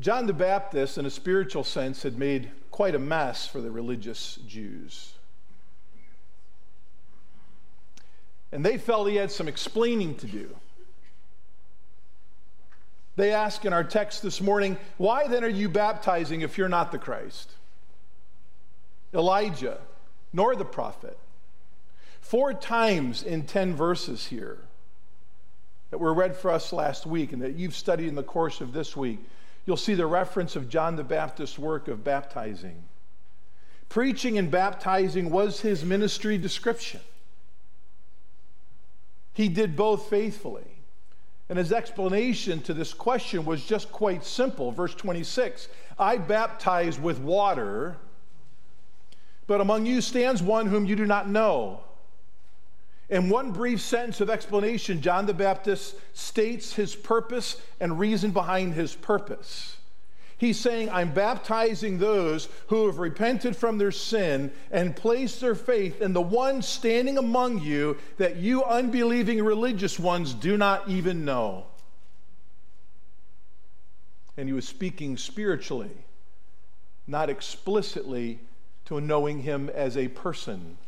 John 0.00 0.26
the 0.26 0.34
Baptist, 0.34 0.98
in 0.98 1.06
a 1.06 1.10
spiritual 1.10 1.64
sense, 1.64 2.02
had 2.02 2.18
made 2.18 2.50
quite 2.70 2.94
a 2.94 2.98
mess 2.98 3.46
for 3.46 3.62
the 3.62 3.70
religious 3.70 4.38
Jews. 4.46 5.14
And 8.52 8.64
they 8.64 8.78
felt 8.78 9.08
he 9.08 9.16
had 9.16 9.30
some 9.30 9.48
explaining 9.48 10.14
to 10.16 10.26
do. 10.26 10.54
They 13.16 13.32
ask 13.32 13.64
in 13.64 13.72
our 13.72 13.82
text 13.82 14.22
this 14.22 14.40
morning, 14.40 14.76
Why 14.96 15.26
then 15.26 15.42
are 15.42 15.48
you 15.48 15.68
baptizing 15.68 16.42
if 16.42 16.56
you're 16.56 16.68
not 16.68 16.92
the 16.92 16.98
Christ? 16.98 17.50
Elijah, 19.14 19.78
nor 20.32 20.54
the 20.54 20.64
prophet. 20.64 21.18
Four 22.20 22.52
times 22.52 23.22
in 23.22 23.44
10 23.44 23.74
verses 23.74 24.26
here 24.26 24.58
that 25.90 25.98
were 25.98 26.12
read 26.12 26.36
for 26.36 26.50
us 26.50 26.72
last 26.72 27.06
week 27.06 27.32
and 27.32 27.40
that 27.42 27.54
you've 27.54 27.76
studied 27.76 28.08
in 28.08 28.14
the 28.14 28.22
course 28.22 28.60
of 28.60 28.72
this 28.72 28.96
week, 28.96 29.20
you'll 29.64 29.76
see 29.76 29.94
the 29.94 30.06
reference 30.06 30.56
of 30.56 30.68
John 30.68 30.96
the 30.96 31.04
Baptist's 31.04 31.58
work 31.58 31.88
of 31.88 32.04
baptizing. 32.04 32.82
Preaching 33.88 34.36
and 34.36 34.50
baptizing 34.50 35.30
was 35.30 35.60
his 35.60 35.84
ministry 35.84 36.36
description. 36.36 37.00
He 39.32 39.48
did 39.48 39.76
both 39.76 40.10
faithfully. 40.10 40.66
And 41.48 41.58
his 41.58 41.72
explanation 41.72 42.60
to 42.62 42.74
this 42.74 42.92
question 42.92 43.44
was 43.46 43.64
just 43.64 43.90
quite 43.90 44.24
simple. 44.24 44.70
Verse 44.70 44.94
26 44.94 45.68
I 45.98 46.18
baptize 46.18 46.98
with 46.98 47.18
water, 47.18 47.96
but 49.48 49.60
among 49.60 49.86
you 49.86 50.00
stands 50.00 50.40
one 50.40 50.66
whom 50.66 50.86
you 50.86 50.94
do 50.94 51.06
not 51.06 51.28
know. 51.28 51.80
In 53.08 53.30
one 53.30 53.50
brief 53.50 53.80
sentence 53.80 54.20
of 54.20 54.28
explanation, 54.28 55.00
John 55.00 55.24
the 55.24 55.34
Baptist 55.34 55.96
states 56.12 56.74
his 56.74 56.94
purpose 56.94 57.60
and 57.80 57.98
reason 57.98 58.30
behind 58.30 58.74
his 58.74 58.94
purpose. 58.94 59.78
He's 60.36 60.60
saying, 60.60 60.90
I'm 60.90 61.12
baptizing 61.14 61.98
those 61.98 62.48
who 62.68 62.86
have 62.86 62.98
repented 62.98 63.56
from 63.56 63.78
their 63.78 63.90
sin 63.90 64.52
and 64.70 64.94
placed 64.94 65.40
their 65.40 65.54
faith 65.54 66.02
in 66.02 66.12
the 66.12 66.20
one 66.20 66.60
standing 66.60 67.16
among 67.16 67.60
you 67.60 67.96
that 68.18 68.36
you 68.36 68.62
unbelieving 68.62 69.42
religious 69.42 69.98
ones 69.98 70.34
do 70.34 70.58
not 70.58 70.88
even 70.88 71.24
know. 71.24 71.64
And 74.36 74.46
he 74.46 74.52
was 74.52 74.68
speaking 74.68 75.16
spiritually, 75.16 76.04
not 77.06 77.30
explicitly 77.30 78.38
to 78.88 79.00
knowing 79.00 79.40
him 79.40 79.70
as 79.70 79.96
a 79.96 80.08
person. 80.08 80.78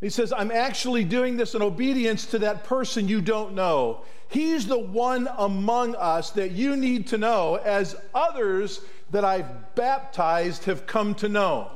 He 0.00 0.10
says, 0.10 0.34
I'm 0.34 0.50
actually 0.50 1.04
doing 1.04 1.38
this 1.38 1.54
in 1.54 1.62
obedience 1.62 2.26
to 2.26 2.38
that 2.40 2.64
person 2.64 3.08
you 3.08 3.22
don't 3.22 3.54
know. 3.54 4.02
He's 4.28 4.66
the 4.66 4.78
one 4.78 5.28
among 5.38 5.94
us 5.94 6.30
that 6.32 6.50
you 6.50 6.76
need 6.76 7.06
to 7.08 7.18
know, 7.18 7.54
as 7.56 7.96
others 8.14 8.82
that 9.12 9.24
I've 9.24 9.74
baptized 9.74 10.64
have 10.64 10.86
come 10.86 11.14
to 11.16 11.28
know. 11.28 11.70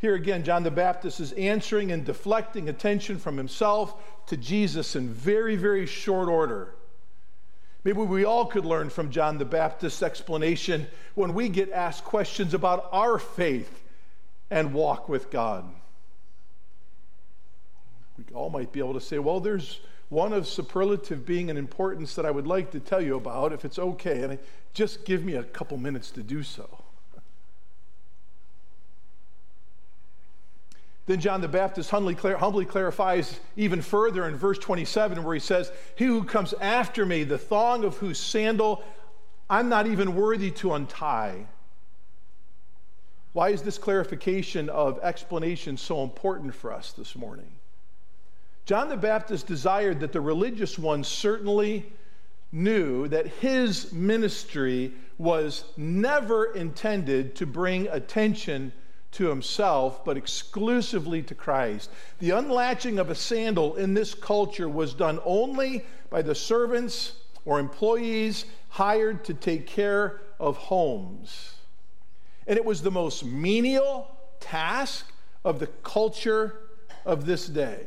Here 0.00 0.14
again, 0.14 0.44
John 0.44 0.64
the 0.64 0.70
Baptist 0.70 1.20
is 1.20 1.32
answering 1.32 1.92
and 1.92 2.04
deflecting 2.04 2.68
attention 2.68 3.18
from 3.18 3.38
himself 3.38 3.94
to 4.26 4.36
Jesus 4.36 4.96
in 4.96 5.08
very, 5.08 5.56
very 5.56 5.86
short 5.86 6.28
order. 6.28 6.74
Maybe 7.84 7.98
we 7.98 8.24
all 8.24 8.46
could 8.46 8.64
learn 8.64 8.90
from 8.90 9.10
John 9.10 9.38
the 9.38 9.44
Baptist's 9.44 10.02
explanation 10.02 10.86
when 11.14 11.34
we 11.34 11.48
get 11.48 11.70
asked 11.72 12.04
questions 12.04 12.54
about 12.54 12.88
our 12.92 13.18
faith 13.18 13.82
and 14.50 14.72
walk 14.72 15.08
with 15.08 15.30
God. 15.30 15.64
We 18.16 18.24
all 18.34 18.50
might 18.50 18.70
be 18.70 18.80
able 18.80 18.94
to 18.94 19.00
say, 19.00 19.18
well, 19.18 19.40
there's 19.40 19.80
one 20.10 20.32
of 20.32 20.46
superlative 20.46 21.24
being 21.26 21.50
and 21.50 21.58
importance 21.58 22.14
that 22.14 22.26
I 22.26 22.30
would 22.30 22.46
like 22.46 22.70
to 22.72 22.80
tell 22.80 23.00
you 23.00 23.16
about, 23.16 23.52
if 23.52 23.64
it's 23.64 23.78
okay, 23.78 24.22
and 24.22 24.38
just 24.74 25.04
give 25.04 25.24
me 25.24 25.34
a 25.34 25.42
couple 25.42 25.76
minutes 25.78 26.10
to 26.12 26.22
do 26.22 26.42
so. 26.42 26.81
Then 31.06 31.20
John 31.20 31.40
the 31.40 31.48
Baptist 31.48 31.90
humbly, 31.90 32.14
humbly, 32.14 32.64
clarifies 32.64 33.40
even 33.56 33.82
further 33.82 34.26
in 34.28 34.36
verse 34.36 34.58
27, 34.58 35.24
where 35.24 35.34
he 35.34 35.40
says, 35.40 35.72
He 35.96 36.04
who 36.04 36.22
comes 36.22 36.54
after 36.60 37.04
me, 37.04 37.24
the 37.24 37.38
thong 37.38 37.84
of 37.84 37.96
whose 37.96 38.20
sandal 38.20 38.84
I'm 39.50 39.68
not 39.68 39.86
even 39.86 40.14
worthy 40.14 40.50
to 40.52 40.72
untie. 40.72 41.46
Why 43.34 43.50
is 43.50 43.62
this 43.62 43.76
clarification 43.76 44.70
of 44.70 44.98
explanation 45.02 45.76
so 45.76 46.02
important 46.02 46.54
for 46.54 46.72
us 46.72 46.92
this 46.92 47.16
morning? 47.16 47.50
John 48.64 48.88
the 48.88 48.96
Baptist 48.96 49.46
desired 49.46 50.00
that 50.00 50.12
the 50.12 50.20
religious 50.20 50.78
ones 50.78 51.08
certainly 51.08 51.92
knew 52.52 53.08
that 53.08 53.26
his 53.26 53.92
ministry 53.92 54.92
was 55.18 55.64
never 55.76 56.44
intended 56.54 57.34
to 57.36 57.46
bring 57.46 57.88
attention 57.88 58.72
to 59.12 59.28
himself, 59.28 60.04
but 60.04 60.16
exclusively 60.16 61.22
to 61.22 61.34
Christ. 61.34 61.90
The 62.18 62.30
unlatching 62.30 62.98
of 62.98 63.10
a 63.10 63.14
sandal 63.14 63.76
in 63.76 63.94
this 63.94 64.14
culture 64.14 64.68
was 64.68 64.94
done 64.94 65.20
only 65.24 65.84
by 66.10 66.22
the 66.22 66.34
servants 66.34 67.12
or 67.44 67.58
employees 67.58 68.46
hired 68.68 69.24
to 69.24 69.34
take 69.34 69.66
care 69.66 70.20
of 70.40 70.56
homes. 70.56 71.54
And 72.46 72.56
it 72.56 72.64
was 72.64 72.82
the 72.82 72.90
most 72.90 73.24
menial 73.24 74.08
task 74.40 75.12
of 75.44 75.58
the 75.58 75.66
culture 75.66 76.58
of 77.04 77.26
this 77.26 77.46
day. 77.46 77.86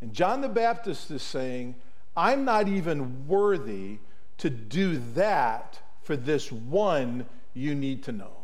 And 0.00 0.12
John 0.12 0.40
the 0.40 0.48
Baptist 0.48 1.10
is 1.10 1.22
saying, 1.22 1.74
I'm 2.16 2.44
not 2.44 2.68
even 2.68 3.26
worthy 3.26 3.98
to 4.38 4.50
do 4.50 4.98
that 5.14 5.78
for 6.02 6.16
this 6.16 6.52
one 6.52 7.26
you 7.54 7.74
need 7.74 8.04
to 8.04 8.12
know. 8.12 8.37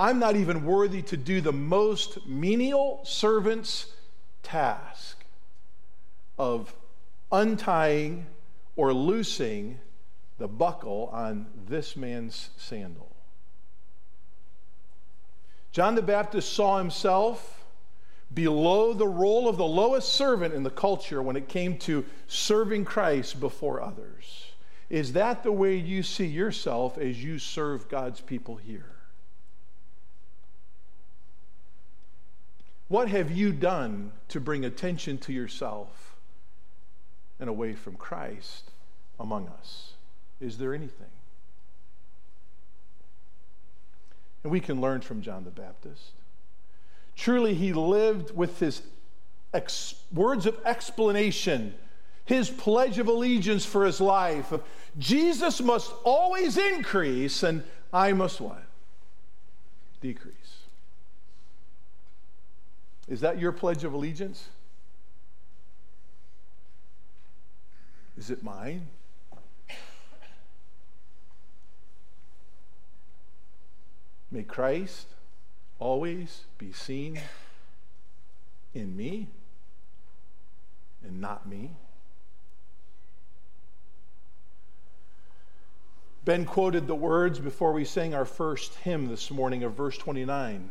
I'm 0.00 0.18
not 0.18 0.34
even 0.34 0.64
worthy 0.64 1.02
to 1.02 1.16
do 1.18 1.42
the 1.42 1.52
most 1.52 2.26
menial 2.26 3.00
servant's 3.04 3.92
task 4.42 5.22
of 6.38 6.74
untying 7.30 8.24
or 8.76 8.94
loosing 8.94 9.78
the 10.38 10.48
buckle 10.48 11.10
on 11.12 11.48
this 11.68 11.96
man's 11.96 12.48
sandal. 12.56 13.14
John 15.70 15.96
the 15.96 16.02
Baptist 16.02 16.50
saw 16.54 16.78
himself 16.78 17.66
below 18.32 18.94
the 18.94 19.06
role 19.06 19.50
of 19.50 19.58
the 19.58 19.66
lowest 19.66 20.14
servant 20.14 20.54
in 20.54 20.62
the 20.62 20.70
culture 20.70 21.20
when 21.20 21.36
it 21.36 21.46
came 21.46 21.76
to 21.76 22.06
serving 22.26 22.86
Christ 22.86 23.38
before 23.38 23.82
others. 23.82 24.46
Is 24.88 25.12
that 25.12 25.42
the 25.42 25.52
way 25.52 25.76
you 25.76 26.02
see 26.02 26.24
yourself 26.24 26.96
as 26.96 27.22
you 27.22 27.38
serve 27.38 27.90
God's 27.90 28.22
people 28.22 28.56
here? 28.56 28.96
What 32.90 33.08
have 33.08 33.30
you 33.30 33.52
done 33.52 34.10
to 34.30 34.40
bring 34.40 34.64
attention 34.64 35.18
to 35.18 35.32
yourself 35.32 36.16
and 37.38 37.48
away 37.48 37.74
from 37.74 37.94
Christ 37.94 38.72
among 39.20 39.46
us? 39.46 39.92
Is 40.40 40.58
there 40.58 40.74
anything? 40.74 41.06
And 44.42 44.50
we 44.50 44.58
can 44.58 44.80
learn 44.80 45.02
from 45.02 45.22
John 45.22 45.44
the 45.44 45.50
Baptist. 45.50 46.02
Truly, 47.14 47.54
he 47.54 47.72
lived 47.72 48.34
with 48.36 48.58
his 48.58 48.82
ex- 49.54 49.94
words 50.12 50.44
of 50.44 50.58
explanation, 50.64 51.74
his 52.24 52.50
pledge 52.50 52.98
of 52.98 53.06
allegiance 53.06 53.64
for 53.64 53.86
his 53.86 54.00
life. 54.00 54.52
Jesus 54.98 55.60
must 55.60 55.92
always 56.02 56.58
increase, 56.58 57.44
and 57.44 57.62
I 57.92 58.14
must 58.14 58.40
what? 58.40 58.64
Decrease. 60.00 60.39
Is 63.10 63.20
that 63.22 63.40
your 63.40 63.50
pledge 63.50 63.82
of 63.82 63.92
allegiance? 63.92 64.48
Is 68.16 68.30
it 68.30 68.44
mine? 68.44 68.86
May 74.30 74.44
Christ 74.44 75.08
always 75.80 76.44
be 76.56 76.72
seen 76.72 77.20
in 78.74 78.96
me 78.96 79.26
and 81.02 81.20
not 81.20 81.48
me. 81.48 81.72
Ben 86.24 86.44
quoted 86.44 86.86
the 86.86 86.94
words 86.94 87.40
before 87.40 87.72
we 87.72 87.84
sang 87.84 88.14
our 88.14 88.26
first 88.26 88.74
hymn 88.76 89.08
this 89.08 89.32
morning 89.32 89.64
of 89.64 89.72
verse 89.72 89.98
29. 89.98 90.70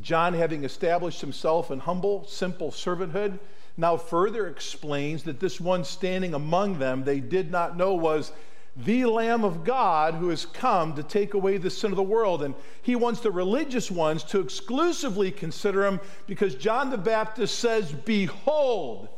John, 0.00 0.34
having 0.34 0.64
established 0.64 1.20
himself 1.20 1.70
in 1.70 1.78
humble, 1.78 2.26
simple 2.26 2.70
servanthood, 2.70 3.38
now 3.76 3.96
further 3.96 4.46
explains 4.48 5.24
that 5.24 5.40
this 5.40 5.60
one 5.60 5.84
standing 5.84 6.34
among 6.34 6.78
them 6.78 7.04
they 7.04 7.20
did 7.20 7.50
not 7.50 7.76
know 7.76 7.94
was 7.94 8.32
the 8.76 9.04
Lamb 9.04 9.44
of 9.44 9.64
God 9.64 10.14
who 10.14 10.28
has 10.28 10.46
come 10.46 10.94
to 10.94 11.02
take 11.02 11.34
away 11.34 11.58
the 11.58 11.70
sin 11.70 11.92
of 11.92 11.96
the 11.96 12.02
world. 12.02 12.42
And 12.42 12.54
he 12.82 12.96
wants 12.96 13.20
the 13.20 13.30
religious 13.30 13.90
ones 13.90 14.24
to 14.24 14.40
exclusively 14.40 15.30
consider 15.30 15.86
him 15.86 16.00
because 16.26 16.54
John 16.56 16.90
the 16.90 16.98
Baptist 16.98 17.58
says, 17.58 17.92
Behold, 17.92 19.08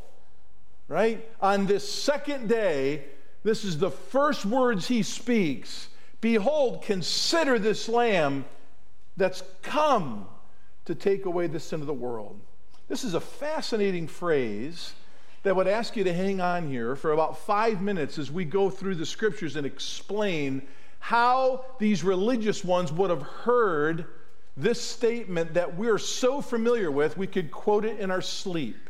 right? 0.87 1.27
On 1.41 1.65
this 1.65 1.87
second 1.91 2.49
day, 2.49 3.05
this 3.43 3.63
is 3.63 3.79
the 3.79 3.91
first 3.91 4.45
words 4.45 4.87
he 4.87 5.01
speaks. 5.03 5.87
Behold, 6.21 6.83
consider 6.83 7.57
this 7.57 7.89
Lamb 7.89 8.45
that's 9.15 9.41
come 9.63 10.27
to 10.87 10.95
take 10.95 11.25
away 11.25 11.47
the 11.47 11.59
sin 11.59 11.81
of 11.81 11.87
the 11.87 11.93
world. 11.93 12.39
This 12.87 13.03
is 13.03 13.13
a 13.13 13.19
fascinating 13.19 14.07
phrase 14.07 14.93
that 15.43 15.53
would 15.53 15.67
ask 15.67 15.97
you 15.97 16.05
to 16.05 16.13
hang 16.13 16.39
on 16.39 16.69
here 16.69 16.95
for 16.95 17.11
about 17.11 17.37
five 17.39 17.81
minutes 17.81 18.17
as 18.17 18.31
we 18.31 18.45
go 18.45 18.69
through 18.69 18.95
the 18.95 19.05
scriptures 19.05 19.57
and 19.57 19.65
explain 19.65 20.61
how 20.99 21.65
these 21.77 22.05
religious 22.05 22.63
ones 22.63 22.91
would 22.93 23.09
have 23.09 23.21
heard 23.21 24.05
this 24.55 24.81
statement 24.81 25.53
that 25.55 25.75
we're 25.75 25.99
so 25.99 26.41
familiar 26.41 26.89
with, 26.89 27.17
we 27.17 27.27
could 27.27 27.51
quote 27.51 27.83
it 27.83 27.99
in 27.99 28.09
our 28.09 28.21
sleep. 28.21 28.89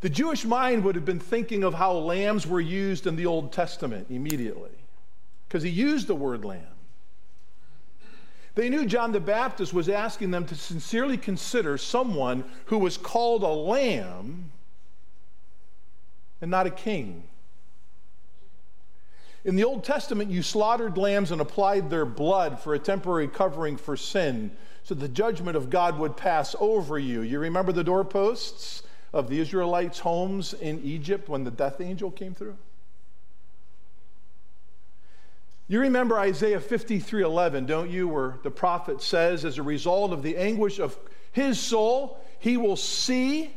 The 0.00 0.10
Jewish 0.10 0.44
mind 0.44 0.82
would 0.82 0.96
have 0.96 1.04
been 1.04 1.20
thinking 1.20 1.62
of 1.62 1.74
how 1.74 1.92
lambs 1.92 2.44
were 2.44 2.60
used 2.60 3.06
in 3.06 3.14
the 3.14 3.26
Old 3.26 3.52
Testament 3.52 4.08
immediately, 4.10 4.72
because 5.46 5.62
he 5.62 5.70
used 5.70 6.08
the 6.08 6.14
word 6.16 6.44
lamb. 6.44 6.71
They 8.54 8.68
knew 8.68 8.84
John 8.84 9.12
the 9.12 9.20
Baptist 9.20 9.72
was 9.72 9.88
asking 9.88 10.30
them 10.30 10.44
to 10.46 10.54
sincerely 10.54 11.16
consider 11.16 11.78
someone 11.78 12.44
who 12.66 12.78
was 12.78 12.98
called 12.98 13.42
a 13.42 13.48
lamb 13.48 14.50
and 16.40 16.50
not 16.50 16.66
a 16.66 16.70
king. 16.70 17.24
In 19.44 19.56
the 19.56 19.64
Old 19.64 19.82
Testament, 19.84 20.30
you 20.30 20.42
slaughtered 20.42 20.98
lambs 20.98 21.30
and 21.30 21.40
applied 21.40 21.90
their 21.90 22.04
blood 22.04 22.60
for 22.60 22.74
a 22.74 22.78
temporary 22.78 23.26
covering 23.26 23.76
for 23.76 23.96
sin 23.96 24.50
so 24.84 24.94
the 24.94 25.08
judgment 25.08 25.56
of 25.56 25.70
God 25.70 25.98
would 25.98 26.16
pass 26.16 26.54
over 26.60 26.98
you. 26.98 27.22
You 27.22 27.38
remember 27.38 27.72
the 27.72 27.84
doorposts? 27.84 28.82
of 29.12 29.28
the 29.28 29.38
Israelites' 29.38 29.98
homes 29.98 30.54
in 30.54 30.80
Egypt 30.82 31.28
when 31.28 31.44
the 31.44 31.50
death 31.50 31.80
angel 31.80 32.10
came 32.10 32.34
through? 32.34 32.56
You 35.72 35.80
remember 35.80 36.18
Isaiah 36.18 36.60
53 36.60 37.22
11, 37.22 37.64
don't 37.64 37.88
you, 37.88 38.06
where 38.06 38.36
the 38.42 38.50
prophet 38.50 39.00
says, 39.00 39.46
as 39.46 39.56
a 39.56 39.62
result 39.62 40.12
of 40.12 40.22
the 40.22 40.36
anguish 40.36 40.78
of 40.78 40.94
his 41.30 41.58
soul, 41.58 42.20
he 42.40 42.58
will 42.58 42.76
see 42.76 43.50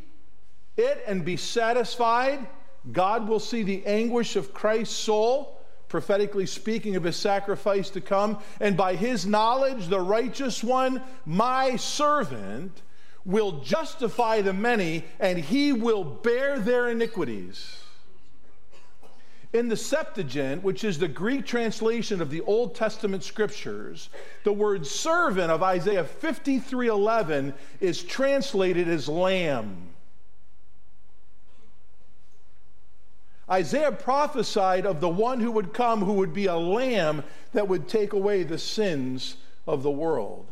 it 0.78 1.04
and 1.08 1.26
be 1.26 1.36
satisfied. 1.36 2.48
God 2.90 3.28
will 3.28 3.42
see 3.42 3.64
the 3.64 3.86
anguish 3.86 4.38
of 4.38 4.54
Christ's 4.54 4.96
soul, 4.96 5.60
prophetically 5.90 6.46
speaking 6.46 6.96
of 6.96 7.04
his 7.04 7.18
sacrifice 7.18 7.90
to 7.90 8.00
come. 8.00 8.40
And 8.62 8.78
by 8.78 8.96
his 8.96 9.26
knowledge, 9.26 9.88
the 9.88 10.00
righteous 10.00 10.64
one, 10.64 11.02
my 11.26 11.76
servant, 11.76 12.82
will 13.26 13.60
justify 13.60 14.40
the 14.40 14.54
many, 14.54 15.04
and 15.20 15.38
he 15.38 15.74
will 15.74 16.06
bear 16.06 16.60
their 16.60 16.88
iniquities. 16.88 17.76
In 19.56 19.70
the 19.70 19.78
Septuagint, 19.78 20.64
which 20.64 20.84
is 20.84 21.00
the 21.00 21.08
Greek 21.08 21.46
translation 21.46 22.22
of 22.22 22.30
the 22.30 22.42
Old 22.42 22.76
Testament 22.76 23.24
scriptures, 23.24 24.10
the 24.44 24.52
word 24.52 24.86
servant 24.86 25.50
of 25.50 25.64
Isaiah 25.64 26.04
53:11 26.04 27.54
is 27.80 28.04
translated 28.04 28.90
as 28.90 29.08
lamb. 29.08 29.96
Isaiah 33.50 33.94
prophesied 33.94 34.86
of 34.86 35.00
the 35.00 35.08
one 35.08 35.40
who 35.40 35.52
would 35.52 35.74
come 35.74 36.02
who 36.02 36.16
would 36.16 36.34
be 36.34 36.48
a 36.48 36.58
lamb 36.58 37.24
that 37.54 37.70
would 37.70 37.88
take 37.88 38.12
away 38.12 38.44
the 38.44 38.60
sins 38.60 39.38
of 39.66 39.84
the 39.84 39.90
world. 39.90 40.52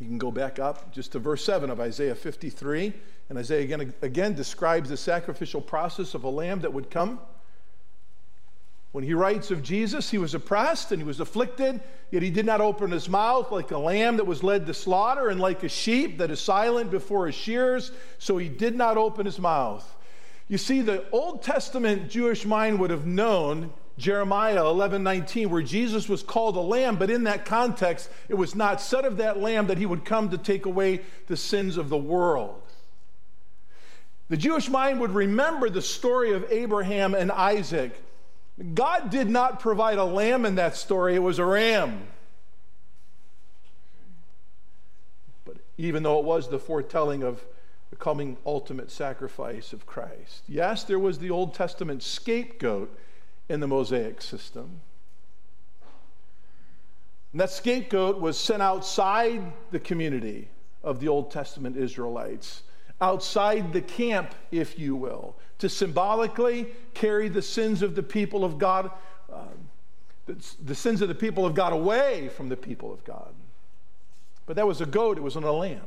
You 0.00 0.06
can 0.06 0.18
go 0.18 0.30
back 0.30 0.58
up 0.58 0.92
just 0.92 1.12
to 1.12 1.18
verse 1.18 1.44
7 1.44 1.70
of 1.70 1.80
Isaiah 1.80 2.14
53. 2.14 2.92
And 3.28 3.38
Isaiah 3.38 3.62
again, 3.62 3.92
again 4.02 4.34
describes 4.34 4.88
the 4.88 4.96
sacrificial 4.96 5.60
process 5.60 6.14
of 6.14 6.24
a 6.24 6.28
lamb 6.28 6.60
that 6.60 6.72
would 6.72 6.90
come. 6.90 7.20
When 8.92 9.04
he 9.04 9.12
writes 9.12 9.50
of 9.50 9.62
Jesus, 9.62 10.10
he 10.10 10.16
was 10.16 10.34
oppressed 10.34 10.92
and 10.92 11.02
he 11.02 11.06
was 11.06 11.20
afflicted, 11.20 11.80
yet 12.10 12.22
he 12.22 12.30
did 12.30 12.46
not 12.46 12.62
open 12.62 12.90
his 12.90 13.08
mouth 13.08 13.52
like 13.52 13.70
a 13.70 13.78
lamb 13.78 14.16
that 14.16 14.24
was 14.24 14.42
led 14.42 14.64
to 14.66 14.72
slaughter 14.72 15.28
and 15.28 15.38
like 15.38 15.62
a 15.62 15.68
sheep 15.68 16.18
that 16.18 16.30
is 16.30 16.40
silent 16.40 16.90
before 16.90 17.26
his 17.26 17.34
shears, 17.34 17.92
so 18.18 18.38
he 18.38 18.48
did 18.48 18.74
not 18.74 18.96
open 18.96 19.26
his 19.26 19.38
mouth. 19.38 19.94
You 20.48 20.56
see, 20.56 20.80
the 20.80 21.04
Old 21.10 21.42
Testament 21.42 22.08
Jewish 22.08 22.46
mind 22.46 22.80
would 22.80 22.88
have 22.88 23.04
known 23.04 23.74
Jeremiah 23.98 24.64
11 24.64 25.02
19, 25.02 25.50
where 25.50 25.60
Jesus 25.60 26.08
was 26.08 26.22
called 26.22 26.56
a 26.56 26.60
lamb, 26.60 26.96
but 26.96 27.10
in 27.10 27.24
that 27.24 27.44
context, 27.44 28.08
it 28.28 28.34
was 28.34 28.54
not 28.54 28.80
said 28.80 29.04
of 29.04 29.16
that 29.16 29.40
lamb 29.40 29.66
that 29.66 29.76
he 29.76 29.86
would 29.86 30.04
come 30.04 30.30
to 30.30 30.38
take 30.38 30.66
away 30.66 31.00
the 31.26 31.36
sins 31.36 31.76
of 31.76 31.88
the 31.88 31.96
world. 31.96 32.62
The 34.28 34.36
Jewish 34.36 34.68
mind 34.68 35.00
would 35.00 35.10
remember 35.10 35.68
the 35.68 35.82
story 35.82 36.32
of 36.32 36.50
Abraham 36.50 37.14
and 37.14 37.32
Isaac. 37.32 38.00
God 38.74 39.10
did 39.10 39.28
not 39.28 39.60
provide 39.60 39.98
a 39.98 40.04
lamb 40.04 40.46
in 40.46 40.54
that 40.56 40.76
story, 40.76 41.16
it 41.16 41.22
was 41.22 41.38
a 41.38 41.44
ram. 41.44 42.06
But 45.44 45.56
even 45.76 46.04
though 46.04 46.18
it 46.20 46.24
was 46.24 46.48
the 46.48 46.58
foretelling 46.58 47.22
of 47.24 47.42
the 47.90 47.96
coming 47.96 48.36
ultimate 48.44 48.90
sacrifice 48.90 49.72
of 49.72 49.86
Christ. 49.86 50.42
Yes, 50.46 50.84
there 50.84 50.98
was 50.98 51.18
the 51.18 51.30
Old 51.30 51.54
Testament 51.54 52.02
scapegoat 52.02 52.94
in 53.48 53.60
the 53.60 53.68
Mosaic 53.68 54.20
system. 54.20 54.80
And 57.32 57.40
that 57.40 57.50
scapegoat 57.50 58.20
was 58.20 58.38
sent 58.38 58.62
outside 58.62 59.52
the 59.70 59.80
community 59.80 60.48
of 60.82 61.00
the 61.00 61.08
Old 61.08 61.30
Testament 61.30 61.76
Israelites, 61.76 62.62
outside 63.00 63.72
the 63.72 63.82
camp, 63.82 64.34
if 64.50 64.78
you 64.78 64.96
will, 64.96 65.36
to 65.58 65.68
symbolically 65.68 66.68
carry 66.94 67.28
the 67.28 67.42
sins 67.42 67.82
of 67.82 67.94
the 67.94 68.02
people 68.02 68.44
of 68.44 68.58
God, 68.58 68.90
uh, 69.32 69.42
the, 70.26 70.36
the 70.64 70.74
sins 70.74 71.02
of 71.02 71.08
the 71.08 71.14
people 71.14 71.44
of 71.44 71.54
God 71.54 71.72
away 71.72 72.28
from 72.28 72.48
the 72.48 72.56
people 72.56 72.92
of 72.92 73.04
God. 73.04 73.32
But 74.46 74.56
that 74.56 74.66
was 74.66 74.80
a 74.80 74.86
goat, 74.86 75.18
it 75.18 75.20
wasn't 75.20 75.44
a 75.44 75.52
lamb. 75.52 75.82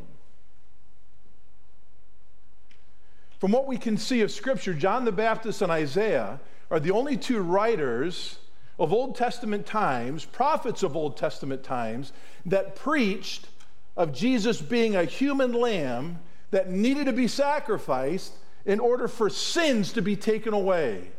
From 3.40 3.52
what 3.52 3.66
we 3.66 3.78
can 3.78 3.98
see 3.98 4.22
of 4.22 4.30
Scripture, 4.30 4.74
John 4.76 5.04
the 5.04 5.12
Baptist 5.12 5.64
and 5.64 5.72
Isaiah 5.72 6.40
are 6.72 6.80
the 6.80 6.92
only 6.92 7.18
two 7.18 7.42
writers 7.42 8.40
of 8.80 8.94
Old 8.94 9.16
Testament 9.16 9.66
times, 9.68 10.26
prophets 10.26 10.82
of 10.82 10.96
Old 10.96 11.18
Testament 11.18 11.64
times, 11.64 12.14
that 12.46 12.76
preached 12.76 13.50
of 13.98 14.14
Jesus 14.14 14.62
being 14.62 14.96
a 14.96 15.04
human 15.04 15.54
lamb 15.54 16.20
that 16.50 16.72
needed 16.72 17.06
to 17.06 17.14
be 17.14 17.28
sacrificed 17.28 18.34
in 18.66 18.80
order 18.80 19.08
for 19.08 19.30
sins 19.30 19.94
to 19.94 20.02
be 20.02 20.16
taken 20.16 20.54
away. 20.54 21.12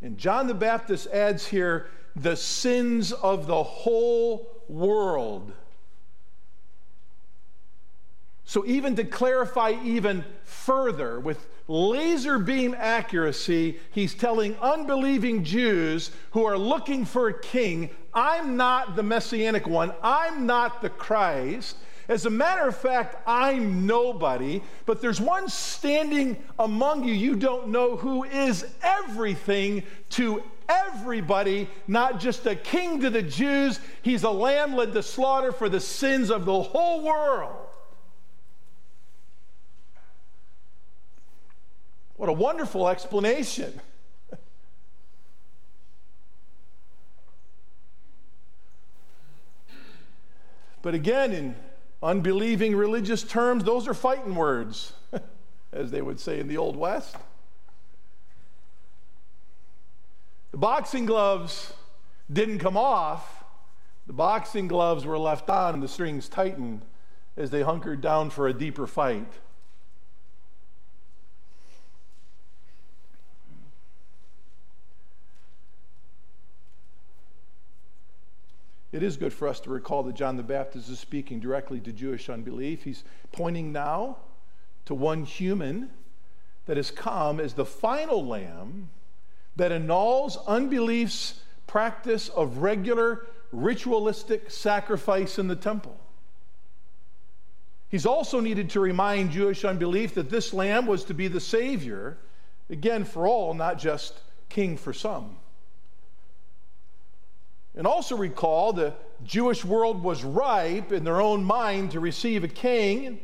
And 0.00 0.16
John 0.18 0.46
the 0.46 0.54
Baptist 0.54 1.06
adds 1.08 1.46
here 1.46 1.88
the 2.16 2.36
sins 2.36 3.12
of 3.12 3.46
the 3.46 3.62
whole 3.62 4.62
world. 4.68 5.52
So, 8.44 8.66
even 8.66 8.96
to 8.96 9.04
clarify 9.04 9.74
even 9.82 10.24
further, 10.44 11.18
with 11.20 11.46
laser 11.68 12.38
beam 12.38 12.74
accuracy, 12.78 13.78
he's 13.90 14.14
telling 14.14 14.56
unbelieving 14.56 15.44
Jews 15.44 16.10
who 16.32 16.44
are 16.44 16.58
looking 16.58 17.04
for 17.04 17.28
a 17.28 17.40
king, 17.40 17.90
I'm 18.14 18.56
not 18.56 18.96
the 18.96 19.02
messianic 19.02 19.66
one, 19.66 19.92
I'm 20.02 20.46
not 20.46 20.82
the 20.82 20.90
Christ. 20.90 21.76
As 22.08 22.26
a 22.26 22.30
matter 22.30 22.68
of 22.68 22.76
fact, 22.76 23.16
I'm 23.26 23.86
nobody, 23.86 24.60
but 24.86 25.00
there's 25.00 25.20
one 25.20 25.48
standing 25.48 26.36
among 26.58 27.04
you 27.04 27.14
you 27.14 27.36
don't 27.36 27.68
know 27.68 27.96
who 27.96 28.24
is 28.24 28.66
everything 28.82 29.84
to 30.10 30.42
everybody, 30.68 31.68
not 31.86 32.20
just 32.20 32.46
a 32.46 32.56
king 32.56 33.00
to 33.00 33.10
the 33.10 33.22
Jews. 33.22 33.80
He's 34.02 34.24
a 34.24 34.30
lamb 34.30 34.74
led 34.74 34.92
to 34.94 35.02
slaughter 35.02 35.52
for 35.52 35.68
the 35.68 35.80
sins 35.80 36.30
of 36.30 36.44
the 36.44 36.62
whole 36.62 37.04
world. 37.04 37.61
What 42.16 42.28
a 42.28 42.32
wonderful 42.32 42.88
explanation. 42.88 43.80
but 50.82 50.94
again, 50.94 51.32
in 51.32 51.56
unbelieving 52.02 52.74
religious 52.76 53.22
terms, 53.22 53.64
those 53.64 53.86
are 53.88 53.94
fighting 53.94 54.34
words, 54.34 54.92
as 55.72 55.90
they 55.90 56.02
would 56.02 56.20
say 56.20 56.40
in 56.40 56.48
the 56.48 56.56
Old 56.56 56.76
West. 56.76 57.16
The 60.50 60.58
boxing 60.58 61.06
gloves 61.06 61.72
didn't 62.30 62.58
come 62.58 62.76
off, 62.76 63.42
the 64.06 64.12
boxing 64.12 64.68
gloves 64.68 65.06
were 65.06 65.18
left 65.18 65.48
on 65.48 65.74
and 65.74 65.82
the 65.82 65.88
strings 65.88 66.28
tightened 66.28 66.84
as 67.36 67.50
they 67.50 67.62
hunkered 67.62 68.00
down 68.00 68.30
for 68.30 68.48
a 68.48 68.52
deeper 68.52 68.86
fight. 68.86 69.32
It 78.92 79.02
is 79.02 79.16
good 79.16 79.32
for 79.32 79.48
us 79.48 79.58
to 79.60 79.70
recall 79.70 80.02
that 80.02 80.14
John 80.14 80.36
the 80.36 80.42
Baptist 80.42 80.90
is 80.90 80.98
speaking 80.98 81.40
directly 81.40 81.80
to 81.80 81.92
Jewish 81.92 82.28
unbelief. 82.28 82.84
He's 82.84 83.04
pointing 83.32 83.72
now 83.72 84.18
to 84.84 84.94
one 84.94 85.24
human 85.24 85.90
that 86.66 86.76
has 86.76 86.90
come 86.90 87.40
as 87.40 87.54
the 87.54 87.64
final 87.64 88.24
lamb 88.24 88.90
that 89.56 89.72
annuls 89.72 90.36
unbelief's 90.46 91.40
practice 91.66 92.28
of 92.28 92.58
regular 92.58 93.26
ritualistic 93.50 94.50
sacrifice 94.50 95.38
in 95.38 95.48
the 95.48 95.56
temple. 95.56 95.98
He's 97.88 98.06
also 98.06 98.40
needed 98.40 98.70
to 98.70 98.80
remind 98.80 99.32
Jewish 99.32 99.64
unbelief 99.64 100.14
that 100.14 100.30
this 100.30 100.54
lamb 100.54 100.86
was 100.86 101.04
to 101.04 101.14
be 101.14 101.28
the 101.28 101.40
Savior, 101.40 102.18
again, 102.70 103.04
for 103.04 103.26
all, 103.26 103.52
not 103.52 103.78
just 103.78 104.20
king 104.48 104.76
for 104.76 104.92
some. 104.92 105.36
And 107.74 107.86
also 107.86 108.16
recall 108.16 108.72
the 108.72 108.94
Jewish 109.24 109.64
world 109.64 110.02
was 110.02 110.24
ripe 110.24 110.92
in 110.92 111.04
their 111.04 111.20
own 111.20 111.42
mind 111.42 111.92
to 111.92 112.00
receive 112.00 112.44
a 112.44 112.48
king. 112.48 113.20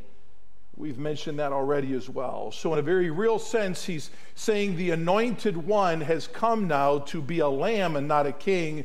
We've 0.76 0.98
mentioned 0.98 1.38
that 1.40 1.52
already 1.52 1.92
as 1.94 2.08
well. 2.08 2.52
So, 2.52 2.72
in 2.72 2.78
a 2.78 2.82
very 2.82 3.11
real 3.11 3.38
sense, 3.38 3.84
he's 3.84 4.11
saying 4.37 4.76
the 4.76 4.92
anointed 4.92 5.56
one 5.56 6.00
has 6.02 6.28
come 6.28 6.68
now 6.68 7.00
to 7.00 7.20
be 7.20 7.40
a 7.40 7.48
lamb 7.48 7.96
and 7.96 8.06
not 8.06 8.26
a 8.26 8.32
king, 8.32 8.84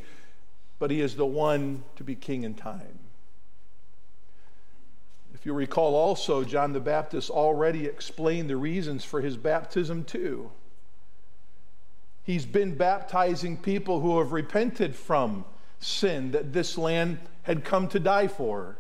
but 0.80 0.90
he 0.90 1.02
is 1.02 1.16
the 1.16 1.26
one 1.26 1.84
to 1.96 2.04
be 2.04 2.16
king 2.16 2.44
in 2.44 2.56
time. 2.56 3.00
If 5.36 5.46
you 5.46 5.54
recall, 5.54 5.94
also, 5.94 6.44
John 6.44 6.74
the 6.74 6.80
Baptist 6.80 7.30
already 7.30 7.86
explained 7.86 8.50
the 8.50 8.58
reasons 8.58 9.04
for 9.06 9.22
his 9.22 9.38
baptism, 9.38 10.04
too. 10.04 10.50
He's 12.24 12.46
been 12.46 12.76
baptizing 12.76 13.58
people 13.58 14.00
who 14.00 14.18
have 14.20 14.32
repented 14.32 14.96
from 14.96 15.46
sin 15.84 16.32
that 16.32 16.54
this 16.54 16.78
land 16.78 17.20
had 17.44 17.64
come 17.64 17.88
to 17.90 18.00
die 18.00 18.28
for 18.28 18.78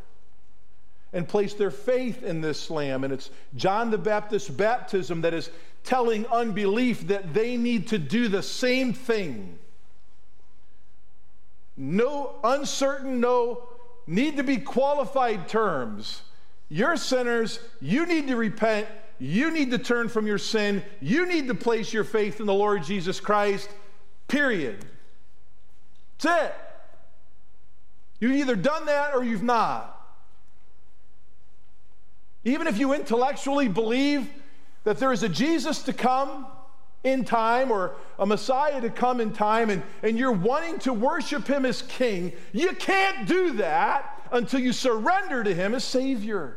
and 1.12 1.28
placed 1.28 1.58
their 1.58 1.72
faith 1.72 2.24
in 2.24 2.42
this 2.42 2.70
lamb. 2.70 3.04
And 3.04 3.14
it's 3.14 3.30
John 3.56 3.92
the 3.92 3.98
Baptist's 3.98 4.50
baptism 4.50 5.22
that 5.22 5.34
is 5.34 5.50
telling 5.84 6.26
unbelief 6.28 7.08
that 7.08 7.34
they 7.34 7.58
need 7.58 7.88
to 7.90 7.98
do 7.98 8.28
the 8.28 8.42
same 8.42 8.94
thing. 8.94 9.60
No 11.76 12.36
uncertain, 12.44 13.20
no 13.20 13.64
need 14.08 14.38
to 14.38 14.44
be 14.44 14.58
qualified 14.58 15.48
terms. 15.48 16.22
You're 16.70 16.98
sinners, 16.98 17.60
you 17.82 18.06
need 18.06 18.28
to 18.28 18.36
repent, 18.36 18.88
you 19.20 19.52
need 19.52 19.72
to 19.72 19.78
turn 19.78 20.10
from 20.10 20.28
your 20.28 20.38
sin. 20.38 20.84
You 21.00 21.26
need 21.26 21.48
to 21.48 21.56
place 21.56 21.94
your 21.94 22.04
faith 22.04 22.40
in 22.40 22.46
the 22.46 22.54
Lord 22.54 22.84
Jesus 22.84 23.20
Christ, 23.20 23.70
period. 24.28 24.84
That's 26.20 26.46
it. 26.46 26.56
You've 28.24 28.38
either 28.38 28.56
done 28.56 28.86
that 28.86 29.14
or 29.14 29.22
you've 29.26 29.44
not. 29.44 30.02
Even 32.46 32.68
if 32.68 32.78
you 32.78 32.94
intellectually 32.94 33.68
believe 33.68 34.30
that 34.86 34.98
there 34.98 35.12
is 35.12 35.24
a 35.24 35.28
Jesus 35.28 35.82
to 35.82 35.92
come 35.92 36.48
in 37.04 37.26
time 37.26 37.70
or 37.70 37.96
a 38.18 38.26
Messiah 38.26 38.80
to 38.80 38.90
come 38.90 39.20
in 39.20 39.34
time 39.34 39.70
and, 39.70 39.84
and 40.04 40.18
you're 40.18 40.32
wanting 40.32 40.80
to 40.80 40.94
worship 40.94 41.46
him 41.48 41.66
as 41.66 41.82
king, 41.82 42.32
you 42.54 42.72
can't 42.76 43.28
do 43.28 43.52
that 43.58 44.22
until 44.32 44.62
you 44.62 44.72
surrender 44.72 45.44
to 45.44 45.54
him 45.54 45.74
as 45.74 45.84
Savior. 45.84 46.56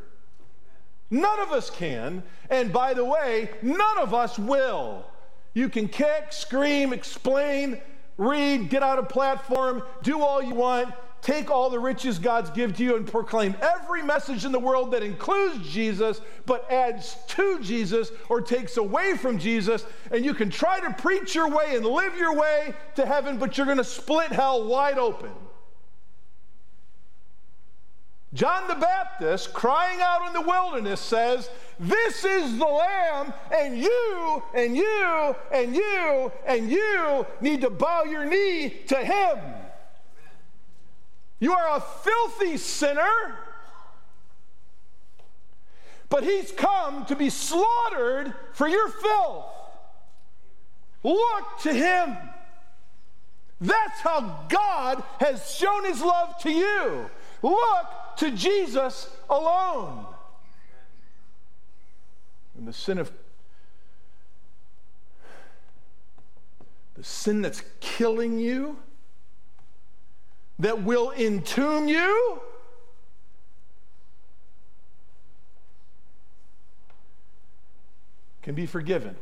None 1.10 1.40
of 1.40 1.50
us 1.50 1.68
can. 1.68 2.22
And 2.48 2.72
by 2.72 2.94
the 2.94 3.04
way, 3.04 3.50
none 3.60 3.98
of 3.98 4.14
us 4.14 4.38
will. 4.38 5.04
You 5.52 5.68
can 5.68 5.88
kick, 5.88 6.26
scream, 6.32 6.92
explain, 6.92 7.80
read, 8.18 8.70
get 8.70 8.84
out 8.84 9.00
a 9.00 9.02
platform, 9.02 9.82
do 10.04 10.22
all 10.22 10.40
you 10.40 10.54
want, 10.54 10.94
take 11.26 11.50
all 11.50 11.68
the 11.68 11.78
riches 11.78 12.20
God's 12.20 12.50
give 12.50 12.76
to 12.76 12.84
you 12.84 12.94
and 12.94 13.04
proclaim 13.04 13.56
every 13.60 14.00
message 14.00 14.44
in 14.44 14.52
the 14.52 14.60
world 14.60 14.92
that 14.92 15.02
includes 15.02 15.68
Jesus 15.68 16.20
but 16.46 16.70
adds 16.70 17.16
to 17.26 17.58
Jesus 17.58 18.12
or 18.28 18.40
takes 18.40 18.76
away 18.76 19.16
from 19.16 19.36
Jesus. 19.36 19.84
And 20.12 20.24
you 20.24 20.34
can 20.34 20.50
try 20.50 20.78
to 20.78 20.92
preach 20.92 21.34
your 21.34 21.48
way 21.48 21.74
and 21.74 21.84
live 21.84 22.16
your 22.16 22.32
way 22.36 22.74
to 22.94 23.04
heaven, 23.04 23.38
but 23.38 23.56
you're 23.56 23.66
going 23.66 23.78
to 23.78 23.84
split 23.84 24.30
hell 24.30 24.68
wide 24.68 24.98
open. 24.98 25.32
John 28.32 28.68
the 28.68 28.76
Baptist, 28.76 29.52
crying 29.52 29.98
out 30.00 30.28
in 30.28 30.32
the 30.32 30.42
wilderness, 30.42 31.00
says, 31.00 31.50
This 31.80 32.24
is 32.24 32.56
the 32.56 32.66
Lamb, 32.66 33.32
and 33.52 33.76
you, 33.76 34.42
and 34.54 34.76
you, 34.76 35.36
and 35.50 35.74
you, 35.74 36.30
and 36.46 36.70
you 36.70 37.26
need 37.40 37.62
to 37.62 37.70
bow 37.70 38.04
your 38.04 38.24
knee 38.24 38.68
to 38.86 38.96
him. 38.96 39.38
You 41.38 41.52
are 41.52 41.76
a 41.76 41.80
filthy 41.80 42.56
sinner, 42.56 43.38
but 46.08 46.24
he's 46.24 46.52
come 46.52 47.04
to 47.06 47.16
be 47.16 47.30
slaughtered 47.30 48.34
for 48.52 48.68
your 48.68 48.88
filth. 48.88 49.44
Look 51.02 51.60
to 51.62 51.72
him. 51.72 52.16
That's 53.60 54.00
how 54.00 54.46
God 54.48 55.02
has 55.20 55.54
shown 55.54 55.84
his 55.84 56.02
love 56.02 56.38
to 56.38 56.50
you. 56.50 57.10
Look 57.42 57.86
to 58.18 58.30
Jesus 58.30 59.08
alone. 59.28 60.06
And 62.56 62.66
the 62.66 62.72
sin 62.72 62.98
of 62.98 63.12
the 66.94 67.04
sin 67.04 67.42
that's 67.42 67.62
killing 67.80 68.38
you, 68.38 68.78
that 70.58 70.82
will 70.82 71.12
entomb 71.16 71.88
you, 71.88 72.40
can 78.42 78.54
be 78.54 78.66
forgiven. 78.66 79.16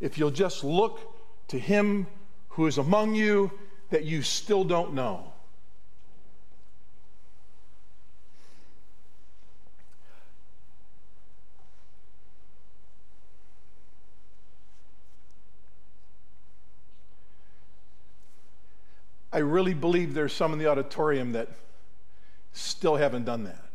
If 0.00 0.18
you'll 0.18 0.30
just 0.30 0.64
look 0.64 1.00
to 1.48 1.58
Him 1.58 2.06
who 2.50 2.66
is 2.66 2.78
among 2.78 3.14
you 3.14 3.50
that 3.90 4.04
you 4.04 4.22
still 4.22 4.64
don't 4.64 4.94
know. 4.94 5.32
I 19.36 19.40
really 19.40 19.74
believe 19.74 20.14
there's 20.14 20.32
some 20.32 20.54
in 20.54 20.58
the 20.58 20.66
auditorium 20.66 21.32
that 21.32 21.50
still 22.54 22.96
haven't 22.96 23.26
done 23.26 23.44
that. 23.44 23.66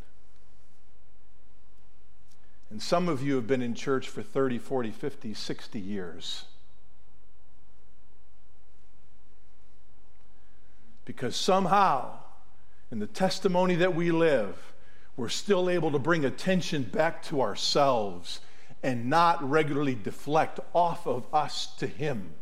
And 2.72 2.82
some 2.82 3.08
of 3.08 3.22
you 3.22 3.36
have 3.36 3.46
been 3.46 3.62
in 3.62 3.76
church 3.76 4.10
for 4.10 4.24
30, 4.24 4.58
40, 4.58 4.90
50, 4.90 5.36
60 5.36 5.80
years. 5.80 6.46
Because 11.06 11.36
somehow, 11.36 12.18
in 12.92 12.98
the 12.98 13.06
testimony 13.06 13.76
that 13.76 13.94
we 13.94 14.10
live, 14.10 14.74
we're 15.16 15.30
still 15.30 15.70
able 15.70 15.92
to 15.92 16.00
bring 16.00 16.26
attention 16.26 16.82
back 16.82 17.22
to 17.26 17.40
ourselves 17.40 18.40
and 18.82 19.12
not 19.12 19.48
regularly 19.48 19.94
deflect 19.94 20.60
off 20.74 21.06
of 21.06 21.32
us 21.32 21.68
to 21.76 21.86
Him. 21.86 22.34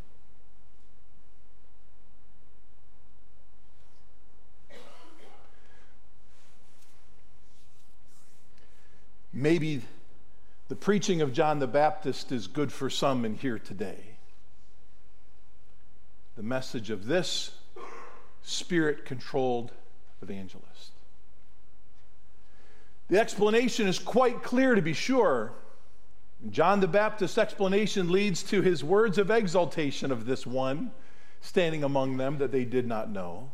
Maybe 9.33 9.81
the 10.67 10.75
preaching 10.75 11.21
of 11.21 11.33
John 11.33 11.59
the 11.59 11.67
Baptist 11.67 12.31
is 12.31 12.47
good 12.47 12.71
for 12.71 12.89
some 12.89 13.25
in 13.25 13.35
here 13.35 13.59
today. 13.59 14.17
The 16.35 16.43
message 16.43 16.89
of 16.89 17.05
this 17.05 17.51
spirit 18.43 19.05
controlled 19.05 19.71
evangelist. 20.21 20.91
The 23.09 23.19
explanation 23.19 23.87
is 23.87 23.99
quite 23.99 24.43
clear 24.43 24.75
to 24.75 24.81
be 24.81 24.93
sure. 24.93 25.53
John 26.49 26.79
the 26.79 26.87
Baptist's 26.87 27.37
explanation 27.37 28.11
leads 28.11 28.43
to 28.43 28.61
his 28.61 28.83
words 28.83 29.17
of 29.17 29.29
exaltation 29.29 30.11
of 30.11 30.25
this 30.25 30.45
one 30.45 30.91
standing 31.41 31.83
among 31.83 32.17
them 32.17 32.37
that 32.37 32.51
they 32.51 32.65
did 32.65 32.87
not 32.87 33.09
know. 33.09 33.51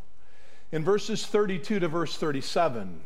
In 0.71 0.83
verses 0.83 1.25
32 1.25 1.79
to 1.79 1.88
verse 1.88 2.17
37, 2.17 3.01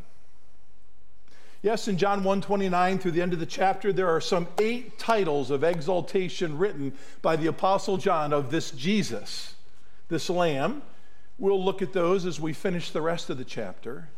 Yes, 1.62 1.88
in 1.88 1.98
John 1.98 2.24
129 2.24 2.98
through 2.98 3.10
the 3.10 3.20
end 3.20 3.34
of 3.34 3.38
the 3.38 3.44
chapter, 3.44 3.92
there 3.92 4.08
are 4.08 4.20
some 4.20 4.48
eight 4.58 4.98
titles 4.98 5.50
of 5.50 5.62
exaltation 5.62 6.56
written 6.56 6.94
by 7.20 7.36
the 7.36 7.48
Apostle 7.48 7.98
John 7.98 8.32
of 8.32 8.50
this 8.50 8.70
Jesus, 8.70 9.54
this 10.08 10.30
Lamb. 10.30 10.80
We'll 11.38 11.62
look 11.62 11.82
at 11.82 11.92
those 11.92 12.24
as 12.24 12.40
we 12.40 12.54
finish 12.54 12.90
the 12.90 13.02
rest 13.02 13.28
of 13.28 13.36
the 13.36 13.44
chapter. 13.44 14.08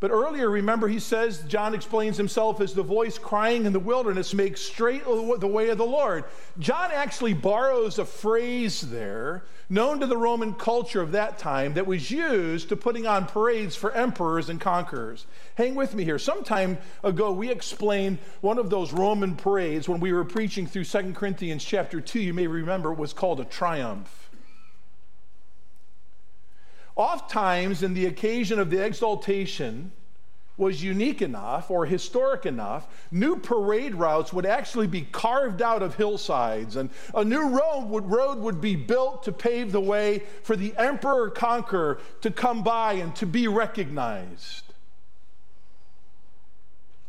But 0.00 0.12
earlier, 0.12 0.48
remember, 0.48 0.86
he 0.86 1.00
says, 1.00 1.42
John 1.48 1.74
explains 1.74 2.16
himself 2.16 2.60
as 2.60 2.72
the 2.72 2.84
voice 2.84 3.18
crying 3.18 3.66
in 3.66 3.72
the 3.72 3.80
wilderness, 3.80 4.32
make 4.32 4.56
straight 4.56 5.04
the 5.04 5.48
way 5.48 5.70
of 5.70 5.78
the 5.78 5.84
Lord. 5.84 6.24
John 6.60 6.90
actually 6.92 7.34
borrows 7.34 7.98
a 7.98 8.04
phrase 8.04 8.80
there, 8.80 9.42
known 9.68 9.98
to 9.98 10.06
the 10.06 10.16
Roman 10.16 10.54
culture 10.54 11.02
of 11.02 11.10
that 11.12 11.36
time, 11.36 11.74
that 11.74 11.88
was 11.88 12.12
used 12.12 12.68
to 12.68 12.76
putting 12.76 13.08
on 13.08 13.26
parades 13.26 13.74
for 13.74 13.90
emperors 13.90 14.48
and 14.48 14.60
conquerors. 14.60 15.26
Hang 15.56 15.74
with 15.74 15.96
me 15.96 16.04
here. 16.04 16.20
Some 16.20 16.44
time 16.44 16.78
ago, 17.02 17.32
we 17.32 17.50
explained 17.50 18.18
one 18.40 18.58
of 18.58 18.70
those 18.70 18.92
Roman 18.92 19.34
parades 19.34 19.88
when 19.88 19.98
we 19.98 20.12
were 20.12 20.24
preaching 20.24 20.68
through 20.68 20.84
2 20.84 21.12
Corinthians 21.14 21.64
chapter 21.64 22.00
2. 22.00 22.20
You 22.20 22.34
may 22.34 22.46
remember 22.46 22.92
it 22.92 22.98
was 22.98 23.12
called 23.12 23.40
a 23.40 23.44
triumph. 23.44 24.27
Oftentimes, 26.98 27.84
in 27.84 27.94
the 27.94 28.06
occasion 28.06 28.58
of 28.58 28.70
the 28.70 28.84
exaltation 28.84 29.92
was 30.56 30.82
unique 30.82 31.22
enough 31.22 31.70
or 31.70 31.86
historic 31.86 32.44
enough, 32.44 32.88
new 33.12 33.36
parade 33.36 33.94
routes 33.94 34.32
would 34.32 34.44
actually 34.44 34.88
be 34.88 35.02
carved 35.02 35.62
out 35.62 35.80
of 35.80 35.94
hillsides, 35.94 36.74
and 36.74 36.90
a 37.14 37.24
new 37.24 37.56
road 37.56 37.84
would, 37.88 38.10
road 38.10 38.38
would 38.38 38.60
be 38.60 38.74
built 38.74 39.22
to 39.22 39.30
pave 39.30 39.70
the 39.70 39.80
way 39.80 40.24
for 40.42 40.56
the 40.56 40.76
emperor 40.76 41.30
conqueror 41.30 42.00
to 42.20 42.32
come 42.32 42.64
by 42.64 42.94
and 42.94 43.14
to 43.14 43.26
be 43.26 43.46
recognized. 43.46 44.64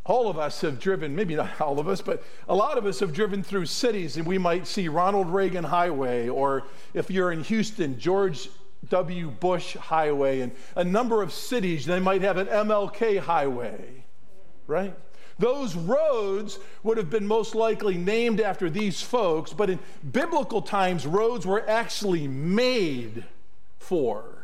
All 0.05 0.29
of 0.29 0.37
us 0.37 0.61
have 0.61 0.79
driven, 0.79 1.15
maybe 1.15 1.33
not 1.33 1.59
all 1.59 1.79
of 1.79 1.87
us, 1.87 2.01
but 2.01 2.23
a 2.47 2.53
lot 2.53 2.77
of 2.77 2.85
us 2.85 2.99
have 2.99 3.11
driven 3.11 3.41
through 3.41 3.65
cities, 3.65 4.17
and 4.17 4.27
we 4.27 4.37
might 4.37 4.67
see 4.67 4.87
Ronald 4.87 5.29
Reagan 5.29 5.63
Highway, 5.63 6.29
or 6.29 6.65
if 6.93 7.09
you're 7.09 7.31
in 7.31 7.43
Houston, 7.43 7.99
George 7.99 8.49
W. 8.88 9.30
Bush 9.30 9.75
Highway, 9.75 10.39
and 10.39 10.51
a 10.75 10.84
number 10.84 11.21
of 11.21 11.34
cities, 11.34 11.86
they 11.86 11.99
might 11.99 12.21
have 12.21 12.38
an 12.38 12.47
MLK 12.47 13.19
Highway, 13.19 14.03
right? 14.67 14.95
Those 15.38 15.75
roads 15.75 16.59
would 16.84 16.97
have 16.97 17.09
been 17.09 17.27
most 17.27 17.55
likely 17.55 17.97
named 17.97 18.41
after 18.41 18.69
these 18.69 19.01
folks, 19.01 19.53
but 19.53 19.69
in 19.69 19.80
biblical 20.11 20.61
times, 20.61 21.05
roads 21.05 21.45
were 21.45 21.67
actually 21.69 22.27
made 22.27 23.25
for 23.77 24.39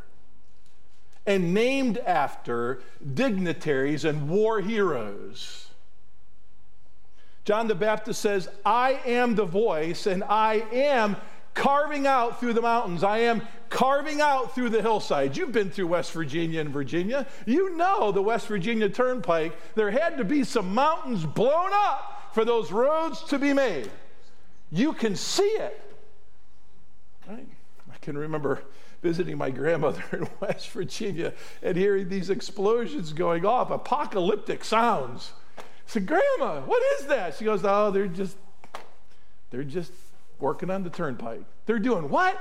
and 1.26 1.54
named 1.54 1.98
after 2.00 2.82
dignitaries 3.14 4.06
and 4.06 4.30
war 4.30 4.62
heroes. 4.62 5.70
John 7.46 7.68
the 7.68 7.76
Baptist 7.76 8.22
says, 8.22 8.50
I 8.66 9.00
am 9.06 9.36
the 9.36 9.46
voice, 9.46 10.08
and 10.08 10.24
I 10.24 10.66
am 10.72 11.16
carving 11.56 12.06
out 12.06 12.40
through 12.40 12.54
the 12.54 12.62
mountains. 12.62 13.04
I 13.04 13.20
am 13.20 13.42
carving 13.70 14.22
out 14.22 14.54
through 14.54 14.70
the 14.70 14.82
hillsides. 14.82 15.36
You've 15.36 15.52
been 15.52 15.72
through 15.72 15.88
West 15.88 16.12
Virginia 16.12 16.62
and 16.62 16.70
Virginia. 16.70 17.26
You 17.48 17.76
know 17.76 18.12
the 18.12 18.22
West 18.22 18.46
Virginia 18.48 18.90
Turnpike. 18.90 19.58
There 19.74 19.90
had 19.90 20.18
to 20.18 20.24
be 20.24 20.44
some 20.44 20.76
mountains 20.76 21.26
blown 21.26 21.72
up 21.74 22.30
for 22.34 22.46
those 22.46 22.72
roads 22.72 23.24
to 23.24 23.40
be 23.40 23.54
made. 23.54 23.90
You 24.72 24.94
can 24.94 25.16
see 25.16 25.44
it. 25.44 25.82
Right? 27.28 27.48
I 27.92 27.98
can 28.02 28.18
remember 28.18 28.62
visiting 29.02 29.38
my 29.38 29.50
grandmother 29.50 30.04
in 30.12 30.28
West 30.40 30.70
Virginia 30.70 31.34
and 31.64 31.78
hearing 31.78 32.10
these 32.10 32.30
explosions 32.30 33.14
going 33.14 33.46
off, 33.46 33.72
apocalyptic 33.72 34.64
sounds. 34.64 35.32
I 35.58 35.62
said, 35.88 36.06
Grandma, 36.06 36.62
what 36.62 36.84
is 37.00 37.08
that? 37.08 37.36
She 37.36 37.46
goes, 37.46 37.62
Oh, 37.64 37.92
they're 37.92 38.08
just, 38.08 38.36
they're 39.52 39.64
just 39.64 39.92
working 40.40 40.70
on 40.70 40.84
the 40.84 40.90
turnpike. 40.90 41.44
They're 41.66 41.80
doing 41.80 42.10
what? 42.10 42.40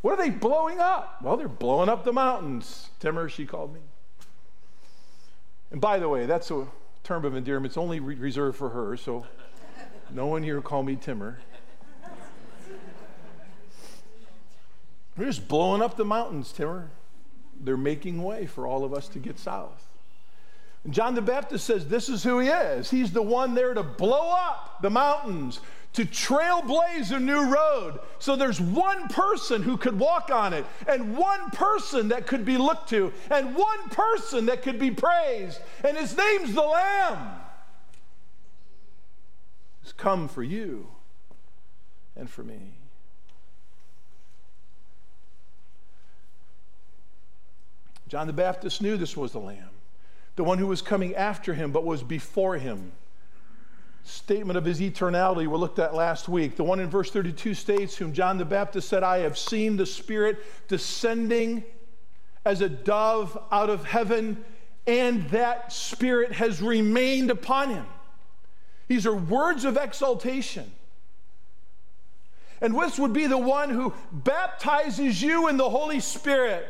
What 0.00 0.18
are 0.18 0.22
they 0.22 0.30
blowing 0.30 0.80
up? 0.80 1.20
Well, 1.22 1.36
they're 1.36 1.48
blowing 1.48 1.88
up 1.88 2.04
the 2.04 2.12
mountains. 2.12 2.90
Timmer, 3.00 3.28
she 3.28 3.46
called 3.46 3.74
me. 3.74 3.80
And 5.70 5.80
by 5.80 5.98
the 5.98 6.08
way, 6.08 6.26
that's 6.26 6.50
a 6.50 6.66
term 7.02 7.24
of 7.24 7.34
endearment. 7.34 7.72
It's 7.72 7.78
only 7.78 8.00
re- 8.00 8.14
reserved 8.14 8.56
for 8.56 8.70
her, 8.70 8.96
so 8.96 9.26
no 10.10 10.26
one 10.26 10.42
here 10.42 10.60
call 10.60 10.82
me 10.82 10.96
Timmer. 10.96 11.40
They're 15.16 15.26
just 15.26 15.48
blowing 15.48 15.82
up 15.82 15.96
the 15.96 16.04
mountains, 16.04 16.52
Timmer. 16.52 16.90
They're 17.60 17.76
making 17.76 18.22
way 18.22 18.46
for 18.46 18.68
all 18.68 18.84
of 18.84 18.94
us 18.94 19.08
to 19.08 19.18
get 19.18 19.36
south. 19.36 19.88
And 20.84 20.94
John 20.94 21.16
the 21.16 21.22
Baptist 21.22 21.66
says 21.66 21.88
this 21.88 22.08
is 22.08 22.22
who 22.22 22.38
he 22.38 22.48
is. 22.48 22.88
He's 22.88 23.12
the 23.12 23.20
one 23.20 23.54
there 23.54 23.74
to 23.74 23.82
blow 23.82 24.30
up 24.30 24.80
the 24.80 24.90
mountains, 24.90 25.60
to 25.94 26.04
trailblaze 26.04 27.10
a 27.10 27.18
new 27.18 27.52
road. 27.52 27.98
So 28.18 28.36
there's 28.36 28.60
one 28.60 29.08
person 29.08 29.62
who 29.62 29.76
could 29.76 29.98
walk 29.98 30.30
on 30.30 30.52
it, 30.52 30.64
and 30.86 31.16
one 31.16 31.50
person 31.50 32.08
that 32.08 32.26
could 32.26 32.44
be 32.44 32.56
looked 32.56 32.90
to, 32.90 33.12
and 33.30 33.54
one 33.56 33.88
person 33.90 34.46
that 34.46 34.62
could 34.62 34.78
be 34.78 34.90
praised. 34.90 35.60
And 35.84 35.96
his 35.96 36.16
name's 36.16 36.54
the 36.54 36.62
Lamb. 36.62 37.40
He's 39.82 39.92
come 39.92 40.28
for 40.28 40.42
you 40.42 40.88
and 42.14 42.28
for 42.28 42.42
me. 42.42 42.74
John 48.08 48.26
the 48.26 48.32
Baptist 48.32 48.80
knew 48.80 48.96
this 48.96 49.16
was 49.16 49.32
the 49.32 49.38
Lamb, 49.38 49.70
the 50.36 50.44
one 50.44 50.58
who 50.58 50.66
was 50.66 50.80
coming 50.80 51.14
after 51.14 51.54
him 51.54 51.72
but 51.72 51.84
was 51.84 52.02
before 52.02 52.56
him. 52.56 52.92
Statement 54.08 54.56
of 54.56 54.64
his 54.64 54.80
eternality 54.80 55.46
we 55.46 55.58
looked 55.58 55.78
at 55.78 55.94
last 55.94 56.28
week. 56.28 56.56
The 56.56 56.64
one 56.64 56.80
in 56.80 56.88
verse 56.88 57.10
32 57.10 57.54
states, 57.54 57.96
Whom 57.96 58.12
John 58.12 58.38
the 58.38 58.44
Baptist 58.44 58.88
said, 58.88 59.02
I 59.02 59.18
have 59.18 59.36
seen 59.36 59.76
the 59.76 59.86
Spirit 59.86 60.38
descending 60.68 61.64
as 62.44 62.60
a 62.60 62.68
dove 62.68 63.38
out 63.52 63.68
of 63.68 63.84
heaven, 63.84 64.44
and 64.86 65.28
that 65.30 65.72
Spirit 65.72 66.32
has 66.32 66.62
remained 66.62 67.30
upon 67.30 67.70
him. 67.70 67.86
These 68.86 69.06
are 69.06 69.14
words 69.14 69.64
of 69.64 69.76
exaltation. 69.76 70.72
And 72.60 72.74
this 72.74 72.98
would 72.98 73.12
be 73.12 73.26
the 73.26 73.38
one 73.38 73.70
who 73.70 73.92
baptizes 74.10 75.22
you 75.22 75.48
in 75.48 75.58
the 75.58 75.68
Holy 75.68 76.00
Spirit 76.00 76.66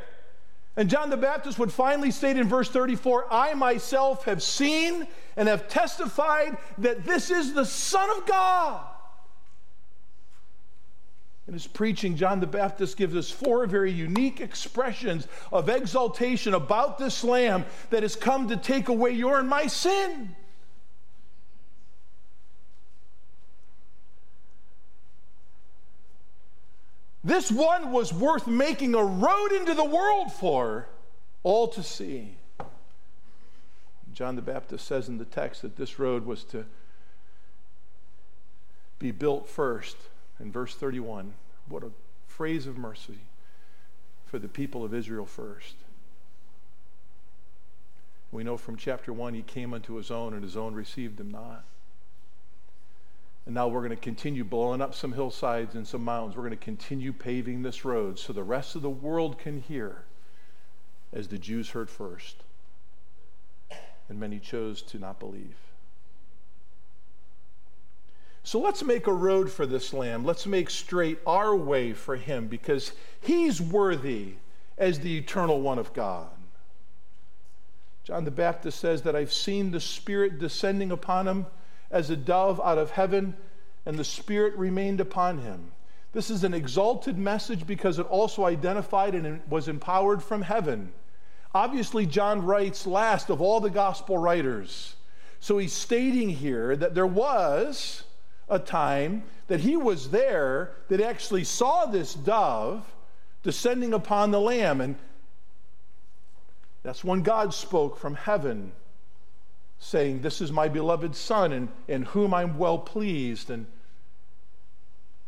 and 0.79 0.89
John 0.89 1.11
the 1.11 1.17
Baptist 1.17 1.59
would 1.59 1.73
finally 1.73 2.13
state 2.13 2.37
in 2.37 2.49
verse 2.49 2.69
34 2.69 3.27
I 3.33 3.53
myself 3.55 4.27
have 4.27 4.41
seen 4.41 5.09
and 5.37 5.49
have 5.49 5.67
testified 5.67 6.57
that 6.79 7.05
this 7.05 7.33
is 7.33 7.53
the 7.53 7.65
Son 7.65 8.09
of 8.17 8.25
God. 8.27 8.87
In 11.49 11.55
his 11.55 11.67
preaching, 11.67 12.15
John 12.15 12.39
the 12.39 12.47
Baptist 12.47 12.97
gives 12.97 13.17
us 13.17 13.29
four 13.29 13.67
very 13.67 13.91
unique 13.91 14.41
expressions 14.41 15.27
of 15.51 15.69
exaltation 15.69 16.55
about 16.55 16.97
this 16.97 17.25
Lamb 17.25 17.65
that 17.91 18.05
has 18.05 18.15
come 18.15 18.49
to 18.49 18.57
take 18.57 18.89
away 18.89 19.11
your 19.11 19.41
and 19.41 19.49
my 19.49 19.67
sin. 19.67 20.37
This 27.25 27.51
one 27.51 27.91
was 27.91 28.13
worth 28.13 28.47
making 28.47 28.95
a 28.95 29.05
road 29.05 29.53
into 29.53 29.75
the 29.75 29.85
world 29.85 30.33
for, 30.33 30.89
all 31.43 31.69
to 31.69 31.83
see. 31.83 32.37
John 34.13 34.37
the 34.37 34.43
Baptist 34.43 34.87
says 34.87 35.09
in 35.09 35.19
the 35.19 35.25
text 35.25 35.63
that 35.63 35.77
this 35.77 35.99
road 35.99 36.25
was 36.27 36.45
to 36.45 36.65
be 38.99 39.11
built 39.11 39.49
first 39.49 39.97
in 40.41 40.51
verse 40.51 40.75
31. 40.75 41.35
What 41.69 41.85
a 41.85 41.91
phrase 42.27 42.67
of 42.67 42.77
mercy 42.77 43.21
for 44.27 44.39
the 44.39 44.49
people 44.49 44.85
of 44.85 44.95
Israel 44.95 45.27
first. 45.27 45.75
We 48.31 48.45
know 48.45 48.57
from 48.57 48.77
chapter 48.77 49.13
1 49.13 49.35
he 49.35 49.43
came 49.43 49.73
unto 49.73 49.95
his 49.95 50.11
own, 50.11 50.35
and 50.35 50.43
his 50.43 50.57
own 50.57 50.75
received 50.75 51.19
him 51.19 51.31
not. 51.31 51.65
And 53.49 53.55
now 53.55 53.67
we're 53.67 53.81
going 53.81 53.89
to 53.89 53.97
continue 53.97 54.45
blowing 54.45 54.83
up 54.83 54.95
some 54.95 55.15
hillsides 55.15 55.75
and 55.75 55.89
some 55.89 56.05
mountains. 56.05 56.37
We're 56.37 56.43
going 56.43 56.59
to 56.59 56.63
continue 56.63 57.15
paving 57.15 57.63
this 57.63 57.83
road 57.83 58.19
so 58.19 58.35
the 58.35 58.43
rest 58.43 58.77
of 58.77 58.83
the 58.83 58.91
world 58.91 59.39
can 59.39 59.63
hear 59.63 60.03
as 61.15 61.29
the 61.29 61.39
Jews 61.39 61.71
heard 61.71 61.89
first. 61.89 62.45
And 64.11 64.21
many 64.21 64.39
chose 64.39 64.83
to 64.83 64.99
not 64.99 65.19
believe. 65.19 65.57
So 68.43 68.61
let's 68.61 68.85
make 68.85 69.07
a 69.07 69.15
road 69.15 69.51
for 69.51 69.65
this 69.65 69.95
lamb. 69.95 70.27
Let's 70.27 70.47
make 70.47 70.69
straight 70.69 71.19
our 71.27 71.57
way 71.57 71.95
for 71.95 72.17
him 72.17 72.49
because 72.49 72.93
he's 73.19 73.63
worthy 73.63 74.35
as 74.77 75.01
the 75.01 75.17
eternal 75.17 75.63
one 75.63 75.79
of 75.79 75.95
God. 75.95 76.29
John 78.05 78.27
the 78.27 78.31
Baptist 78.31 78.79
says 78.79 79.01
that 79.03 79.17
I've 79.17 79.33
seen 79.33 79.71
the 79.71 79.81
Spirit 79.81 80.39
descending 80.39 80.93
upon 80.93 81.27
him 81.27 81.47
as 81.91 82.11
a 82.11 82.17
dove 82.17 82.61
out 82.63 82.79
of 82.79 82.91
heaven, 82.91 83.37
and 83.87 83.99
the 83.99 84.05
Spirit 84.05 84.55
remained 84.57 85.01
upon 85.01 85.39
him. 85.39 85.73
This 86.13 86.31
is 86.31 86.45
an 86.45 86.55
exalted 86.55 87.19
message 87.19 87.67
because 87.67 87.99
it 87.99 88.07
also 88.07 88.45
identified 88.45 89.15
and 89.15 89.41
was 89.49 89.69
empowered 89.69 90.23
from 90.23 90.43
heaven. 90.43 90.93
Obviously, 91.55 92.07
John 92.07 92.45
writes 92.45 92.87
last 92.87 93.31
of 93.31 93.41
all 93.41 93.61
the 93.61 93.71
gospel 93.71 94.19
writers. 94.19 94.97
So 95.41 95.59
he's 95.59 95.73
stating 95.73 96.31
here 96.31 96.77
that 96.77 96.95
there 96.95 97.07
was 97.07 98.05
a 98.49 98.59
time 98.59 99.25
that 99.47 99.61
he 99.61 99.77
was 99.77 100.11
there 100.11 100.73
that 100.89 101.01
actually 101.01 101.45
saw 101.45 101.87
this 101.87 102.15
dove 102.15 102.85
descending 103.43 103.95
upon 103.95 104.31
the 104.31 104.41
lamb. 104.41 104.81
And 104.81 104.97
that's 106.83 107.05
when 107.05 107.23
God 107.23 107.55
spoke 107.55 107.97
from 107.99 108.15
heaven 108.15 108.73
saying, 109.79 110.21
This 110.21 110.41
is 110.41 110.53
my 110.53 110.69
beloved 110.69 111.15
Son, 111.15 111.53
in, 111.53 111.69
in 111.87 112.03
whom 112.03 112.35
I'm 112.35 112.59
well 112.59 112.79
pleased. 112.79 113.51
And 113.51 113.67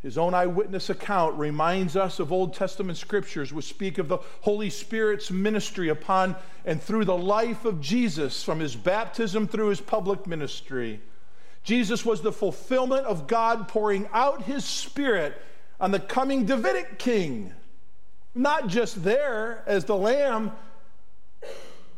his 0.03 0.17
own 0.17 0.35
eyewitness 0.35 0.89
account 0.89 1.39
reminds 1.39 1.95
us 1.95 2.19
of 2.19 2.33
Old 2.33 2.55
Testament 2.55 2.97
scriptures 2.97 3.53
which 3.53 3.67
speak 3.67 3.99
of 3.99 4.09
the 4.09 4.19
Holy 4.41 4.71
Spirit's 4.71 5.31
ministry 5.31 5.89
upon 5.89 6.37
and 6.65 6.83
through 6.83 7.05
the 7.05 7.17
life 7.17 7.65
of 7.65 7.81
Jesus 7.81 8.43
from 8.43 8.61
his 8.61 8.75
baptism 8.75 9.47
through 9.47 9.69
his 9.69 9.81
public 9.81 10.27
ministry. 10.27 11.01
Jesus 11.63 12.05
was 12.05 12.23
the 12.23 12.33
fulfillment 12.33 13.07
of 13.07 13.27
God 13.27 13.69
pouring 13.69 14.09
out 14.15 14.43
his 14.43 14.65
Spirit 14.65 15.41
on 15.79 15.91
the 15.91 16.01
coming 16.01 16.47
Davidic 16.47 16.99
king, 16.99 17.53
not 18.35 18.69
just 18.69 19.05
there 19.05 19.63
as 19.67 19.85
the 19.85 19.97
Lamb, 19.97 20.53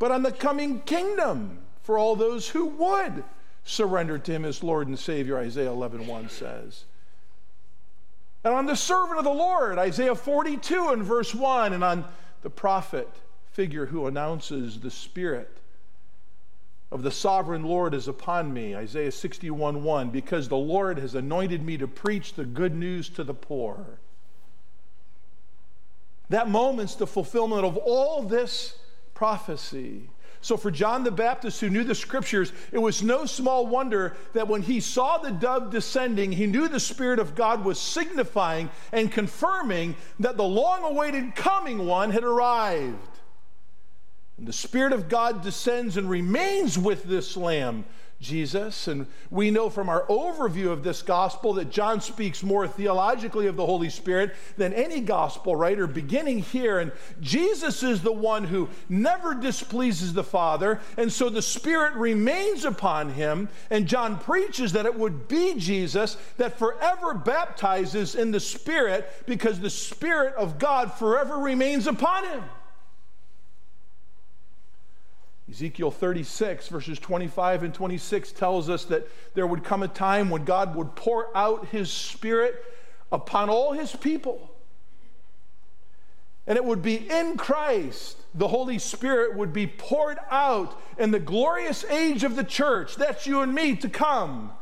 but 0.00 0.10
on 0.10 0.24
the 0.24 0.32
coming 0.32 0.80
kingdom 0.80 1.62
for 1.82 1.98
all 1.98 2.16
those 2.16 2.48
who 2.48 2.66
would 2.66 3.24
surrender 3.64 4.18
to 4.18 4.32
him 4.32 4.44
as 4.44 4.62
Lord 4.62 4.88
and 4.88 4.98
Savior, 4.98 5.38
Isaiah 5.38 5.70
11 5.70 6.06
1 6.06 6.28
says. 6.28 6.84
And 8.44 8.54
on 8.54 8.66
the 8.66 8.76
servant 8.76 9.18
of 9.18 9.24
the 9.24 9.30
Lord, 9.30 9.78
Isaiah 9.78 10.14
42 10.14 10.88
and 10.88 11.04
verse 11.04 11.34
1, 11.34 11.72
and 11.72 11.84
on 11.84 12.04
the 12.42 12.50
prophet 12.50 13.08
figure 13.52 13.86
who 13.86 14.06
announces 14.06 14.80
the 14.80 14.90
Spirit 14.90 15.58
of 16.90 17.02
the 17.02 17.10
sovereign 17.10 17.62
Lord 17.62 17.94
is 17.94 18.06
upon 18.06 18.52
me, 18.52 18.76
Isaiah 18.76 19.12
61 19.12 19.82
1, 19.82 20.10
because 20.10 20.48
the 20.48 20.56
Lord 20.56 20.98
has 20.98 21.14
anointed 21.14 21.62
me 21.62 21.78
to 21.78 21.88
preach 21.88 22.34
the 22.34 22.44
good 22.44 22.74
news 22.74 23.08
to 23.10 23.24
the 23.24 23.34
poor. 23.34 23.98
That 26.28 26.48
moment's 26.48 26.94
the 26.94 27.06
fulfillment 27.06 27.64
of 27.64 27.76
all 27.76 28.22
this 28.22 28.78
prophecy. 29.14 30.10
So, 30.42 30.56
for 30.56 30.72
John 30.72 31.04
the 31.04 31.12
Baptist, 31.12 31.60
who 31.60 31.70
knew 31.70 31.84
the 31.84 31.94
scriptures, 31.94 32.52
it 32.72 32.78
was 32.78 33.00
no 33.00 33.26
small 33.26 33.64
wonder 33.64 34.16
that 34.32 34.48
when 34.48 34.60
he 34.60 34.80
saw 34.80 35.18
the 35.18 35.30
dove 35.30 35.70
descending, 35.70 36.32
he 36.32 36.46
knew 36.46 36.66
the 36.66 36.80
Spirit 36.80 37.20
of 37.20 37.36
God 37.36 37.64
was 37.64 37.78
signifying 37.80 38.68
and 38.90 39.10
confirming 39.10 39.94
that 40.18 40.36
the 40.36 40.42
long 40.42 40.82
awaited 40.82 41.36
coming 41.36 41.86
one 41.86 42.10
had 42.10 42.24
arrived. 42.24 42.98
And 44.36 44.48
the 44.48 44.52
Spirit 44.52 44.92
of 44.92 45.08
God 45.08 45.42
descends 45.42 45.96
and 45.96 46.10
remains 46.10 46.76
with 46.76 47.04
this 47.04 47.36
lamb 47.36 47.84
Jesus. 48.22 48.88
And 48.88 49.06
we 49.30 49.50
know 49.50 49.68
from 49.68 49.88
our 49.88 50.06
overview 50.06 50.70
of 50.70 50.82
this 50.82 51.02
gospel 51.02 51.52
that 51.54 51.70
John 51.70 52.00
speaks 52.00 52.42
more 52.42 52.66
theologically 52.66 53.48
of 53.48 53.56
the 53.56 53.66
Holy 53.66 53.90
Spirit 53.90 54.34
than 54.56 54.72
any 54.72 55.00
gospel 55.00 55.56
writer, 55.56 55.86
beginning 55.86 56.38
here. 56.38 56.78
And 56.78 56.92
Jesus 57.20 57.82
is 57.82 58.00
the 58.00 58.12
one 58.12 58.44
who 58.44 58.70
never 58.88 59.34
displeases 59.34 60.14
the 60.14 60.24
Father. 60.24 60.80
And 60.96 61.12
so 61.12 61.28
the 61.28 61.42
Spirit 61.42 61.94
remains 61.94 62.64
upon 62.64 63.10
him. 63.10 63.48
And 63.68 63.86
John 63.86 64.18
preaches 64.18 64.72
that 64.72 64.86
it 64.86 64.98
would 64.98 65.28
be 65.28 65.54
Jesus 65.58 66.16
that 66.38 66.58
forever 66.58 67.12
baptizes 67.14 68.14
in 68.14 68.30
the 68.30 68.40
Spirit 68.40 69.10
because 69.26 69.60
the 69.60 69.68
Spirit 69.68 70.34
of 70.36 70.58
God 70.58 70.94
forever 70.94 71.36
remains 71.38 71.86
upon 71.86 72.24
him. 72.24 72.42
Ezekiel 75.52 75.90
36, 75.90 76.68
verses 76.68 76.98
25 76.98 77.62
and 77.64 77.74
26 77.74 78.32
tells 78.32 78.70
us 78.70 78.84
that 78.86 79.06
there 79.34 79.46
would 79.46 79.62
come 79.62 79.82
a 79.82 79.88
time 79.88 80.30
when 80.30 80.46
God 80.46 80.74
would 80.74 80.96
pour 80.96 81.28
out 81.36 81.66
his 81.66 81.90
spirit 81.90 82.54
upon 83.12 83.50
all 83.50 83.72
his 83.72 83.94
people. 83.94 84.50
And 86.46 86.56
it 86.56 86.64
would 86.64 86.80
be 86.80 87.06
in 87.06 87.36
Christ, 87.36 88.16
the 88.34 88.48
Holy 88.48 88.78
Spirit 88.78 89.36
would 89.36 89.52
be 89.52 89.66
poured 89.66 90.16
out 90.30 90.80
in 90.96 91.10
the 91.10 91.20
glorious 91.20 91.84
age 91.84 92.24
of 92.24 92.34
the 92.34 92.44
church. 92.44 92.96
That's 92.96 93.26
you 93.26 93.42
and 93.42 93.54
me 93.54 93.76
to 93.76 93.90
come. 93.90 94.52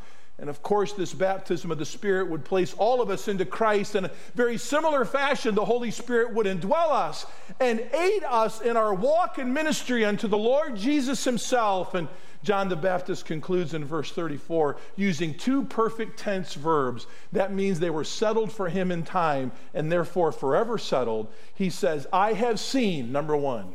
And 0.41 0.49
of 0.49 0.63
course, 0.63 0.95
this 0.95 1.13
baptism 1.13 1.71
of 1.71 1.79
the 1.79 1.85
Spirit 1.85 2.31
would 2.31 2.47
place 2.47 2.75
all 2.79 3.03
of 3.03 3.11
us 3.11 3.29
into 3.29 3.45
Christ. 3.45 3.95
In 3.95 4.07
a 4.07 4.11
very 4.35 4.57
similar 4.57 5.05
fashion, 5.05 5.55
the 5.55 5.67
Holy 5.67 5.91
Spirit 5.91 6.33
would 6.33 6.47
indwell 6.47 6.91
us 6.91 7.27
and 7.61 7.79
aid 7.93 8.25
us 8.25 8.63
in 8.63 8.75
our 8.77 8.95
walk 8.95 9.37
and 9.37 9.53
ministry 9.53 10.03
unto 10.03 10.29
the 10.29 10.39
Lord 10.39 10.77
Jesus 10.77 11.23
Himself. 11.25 11.95
And 11.95 12.09
John 12.43 12.71
the 12.71 12.77
Baptist 12.77 13.27
concludes 13.27 13.75
in 13.75 13.85
verse 13.85 14.13
34 14.13 14.79
using 14.97 15.35
two 15.35 15.65
perfect 15.65 16.19
tense 16.19 16.55
verbs. 16.55 17.07
That 17.33 17.53
means 17.53 17.79
they 17.79 17.91
were 17.91 18.03
settled 18.03 18.51
for 18.51 18.71
Him 18.71 18.91
in 18.91 19.03
time 19.03 19.53
and 19.75 19.93
therefore 19.93 20.33
forever 20.33 20.79
settled. 20.79 21.31
He 21.55 21.69
says, 21.69 22.07
I 22.15 22.33
have 22.33 22.59
seen, 22.59 23.13
number 23.13 23.37
one. 23.37 23.75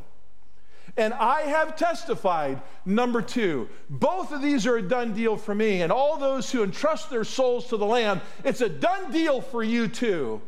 And 0.97 1.13
I 1.13 1.41
have 1.41 1.75
testified, 1.75 2.61
number 2.85 3.21
two. 3.21 3.67
Both 3.89 4.31
of 4.31 4.41
these 4.41 4.65
are 4.65 4.77
a 4.77 4.81
done 4.81 5.13
deal 5.13 5.35
for 5.35 5.53
me. 5.53 5.81
And 5.81 5.91
all 5.91 6.17
those 6.17 6.49
who 6.51 6.63
entrust 6.63 7.09
their 7.09 7.25
souls 7.25 7.67
to 7.67 7.77
the 7.77 7.85
Lamb, 7.85 8.21
it's 8.45 8.61
a 8.61 8.69
done 8.69 9.11
deal 9.11 9.41
for 9.41 9.61
you 9.61 9.89
too. 9.89 10.41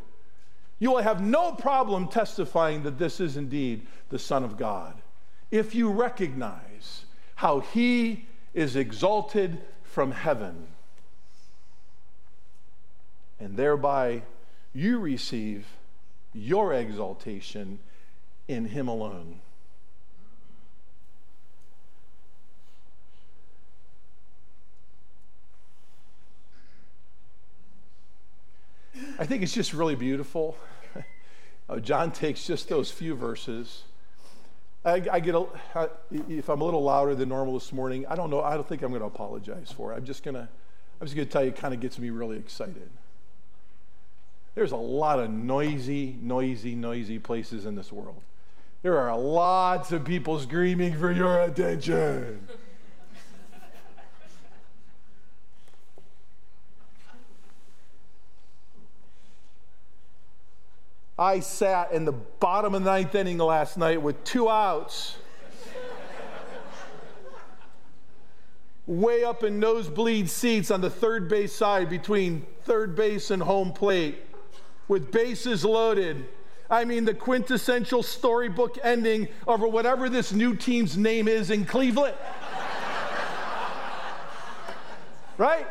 You 0.80 0.92
will 0.92 1.02
have 1.02 1.22
no 1.22 1.52
problem 1.52 2.08
testifying 2.08 2.84
that 2.84 2.98
this 2.98 3.20
is 3.20 3.36
indeed 3.36 3.88
the 4.10 4.20
Son 4.20 4.44
of 4.44 4.58
God 4.58 5.02
if 5.52 5.74
you 5.74 5.90
recognize 5.92 7.06
how 7.36 7.60
He 7.60 8.26
is 8.54 8.76
exalted 8.76 9.60
from 9.84 10.12
heaven. 10.12 10.68
And 13.40 13.58
thereby 13.58 14.24
you 14.74 15.00
receive 15.00 15.66
your 16.34 16.74
exaltation 16.74 17.80
in 18.48 18.66
Him 18.66 18.88
alone. 18.88 19.40
I 29.20 29.26
think 29.26 29.42
it's 29.42 29.54
just 29.54 29.74
really 29.74 29.96
beautiful. 29.96 30.56
uh, 31.70 31.80
John 31.80 32.12
takes 32.12 32.46
just 32.46 32.70
those 32.70 32.92
few 32.92 33.16
verses. 33.16 33.84
I, 34.86 35.04
I 35.12 35.20
get 35.20 35.34
a, 35.34 35.46
I, 35.76 35.90
if 36.30 36.50
I'm 36.50 36.62
a 36.62 36.64
little 36.64 36.84
louder 36.84 37.16
than 37.16 37.30
normal 37.30 37.56
this 37.56 37.74
morning, 37.74 38.06
I 38.08 38.16
don't 38.16 38.30
know. 38.30 38.42
I 38.42 38.54
don't 38.54 38.68
think 38.68 38.84
I'm 38.84 38.90
going 38.90 39.02
to 39.02 39.08
apologize 39.08 39.72
for 39.76 39.92
it. 39.92 39.96
I'm 39.96 40.06
just 40.06 40.24
going 40.24 40.36
to, 40.36 40.42
I'm 41.02 41.08
just 41.08 41.16
going 41.16 41.28
to 41.28 41.32
tell 41.32 41.44
you, 41.44 41.50
it 41.50 41.56
kind 41.56 41.74
of 41.74 41.80
gets 41.80 41.98
me 41.98 42.10
really 42.10 42.38
excited. 42.38 42.90
There's 44.54 44.72
a 44.72 44.78
lot 44.78 45.20
of 45.20 45.30
noisy, 45.30 46.16
noisy, 46.22 46.76
noisy 46.76 47.20
places 47.20 47.66
in 47.66 47.76
this 47.76 47.92
world. 47.92 48.22
There 48.84 48.98
are 49.00 49.18
lots 49.18 49.92
of 49.92 50.06
people 50.06 50.40
screaming 50.40 50.98
for 50.98 51.12
your 51.12 51.42
attention. 51.42 52.48
I 61.20 61.40
sat 61.40 61.92
in 61.92 62.06
the 62.06 62.12
bottom 62.12 62.76
of 62.76 62.84
the 62.84 62.92
ninth 62.92 63.16
inning 63.16 63.40
last 63.40 63.78
night 63.78 64.02
with 64.02 64.24
two 64.24 64.50
outs. 64.50 65.18
way 68.86 69.24
up 69.24 69.44
in 69.44 69.60
nosebleed 69.60 70.30
seats 70.30 70.72
on 70.72 70.80
the 70.80 70.90
third 70.90 71.28
base 71.28 71.54
side 71.54 71.90
between 71.90 72.46
third 72.64 72.96
base 72.96 73.32
and 73.32 73.44
home 73.44 73.74
plate 73.74 74.18
with 74.88 75.12
bases 75.12 75.66
loaded. 75.66 76.26
I 76.70 76.86
mean, 76.86 77.04
the 77.04 77.14
quintessential 77.14 78.02
storybook 78.02 78.78
ending 78.84 79.28
of 79.46 79.62
whatever 79.62 80.10
this 80.10 80.32
new 80.32 80.56
team's 80.56 80.98
name 80.98 81.28
is 81.28 81.50
in 81.50 81.66
Cleveland. 81.66 82.16
right? 85.38 85.68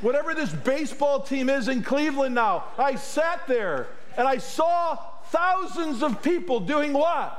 Whatever 0.00 0.34
this 0.34 0.52
baseball 0.52 1.20
team 1.20 1.48
is 1.48 1.68
in 1.68 1.82
Cleveland 1.82 2.34
now. 2.34 2.64
I 2.76 2.96
sat 2.96 3.46
there 3.46 3.86
and 4.16 4.28
I 4.28 4.38
saw 4.38 4.96
thousands 5.26 6.02
of 6.02 6.22
people 6.22 6.60
doing 6.60 6.92
what? 6.92 7.38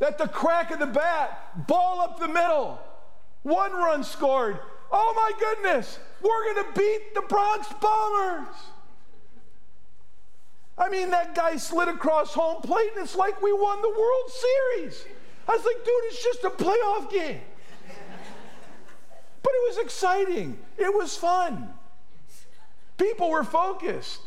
At 0.00 0.16
the 0.16 0.28
crack 0.28 0.70
of 0.70 0.78
the 0.78 0.86
bat, 0.86 1.66
ball 1.66 2.00
up 2.00 2.18
the 2.18 2.28
middle, 2.28 2.80
one 3.42 3.72
run 3.72 4.02
scored. 4.02 4.58
Oh 4.90 5.12
my 5.14 5.38
goodness, 5.38 5.98
we're 6.22 6.54
going 6.54 6.72
to 6.72 6.78
beat 6.78 7.14
the 7.14 7.22
Bronx 7.22 7.68
Bombers. 7.80 8.54
I 10.78 10.88
mean, 10.88 11.10
that 11.10 11.34
guy 11.34 11.56
slid 11.56 11.88
across 11.88 12.32
home 12.32 12.62
plate, 12.62 12.92
and 12.96 13.04
it's 13.04 13.14
like 13.14 13.42
we 13.42 13.52
won 13.52 13.82
the 13.82 13.90
World 13.90 14.30
Series. 14.30 15.04
I 15.46 15.52
was 15.52 15.64
like, 15.64 15.84
dude, 15.84 15.94
it's 16.04 16.24
just 16.24 16.44
a 16.44 16.50
playoff 16.50 17.10
game. 17.10 17.40
But 19.42 19.52
it 19.52 19.68
was 19.68 19.78
exciting, 19.84 20.58
it 20.78 20.92
was 20.94 21.16
fun. 21.16 21.74
People 22.96 23.30
were 23.30 23.44
focused 23.44 24.20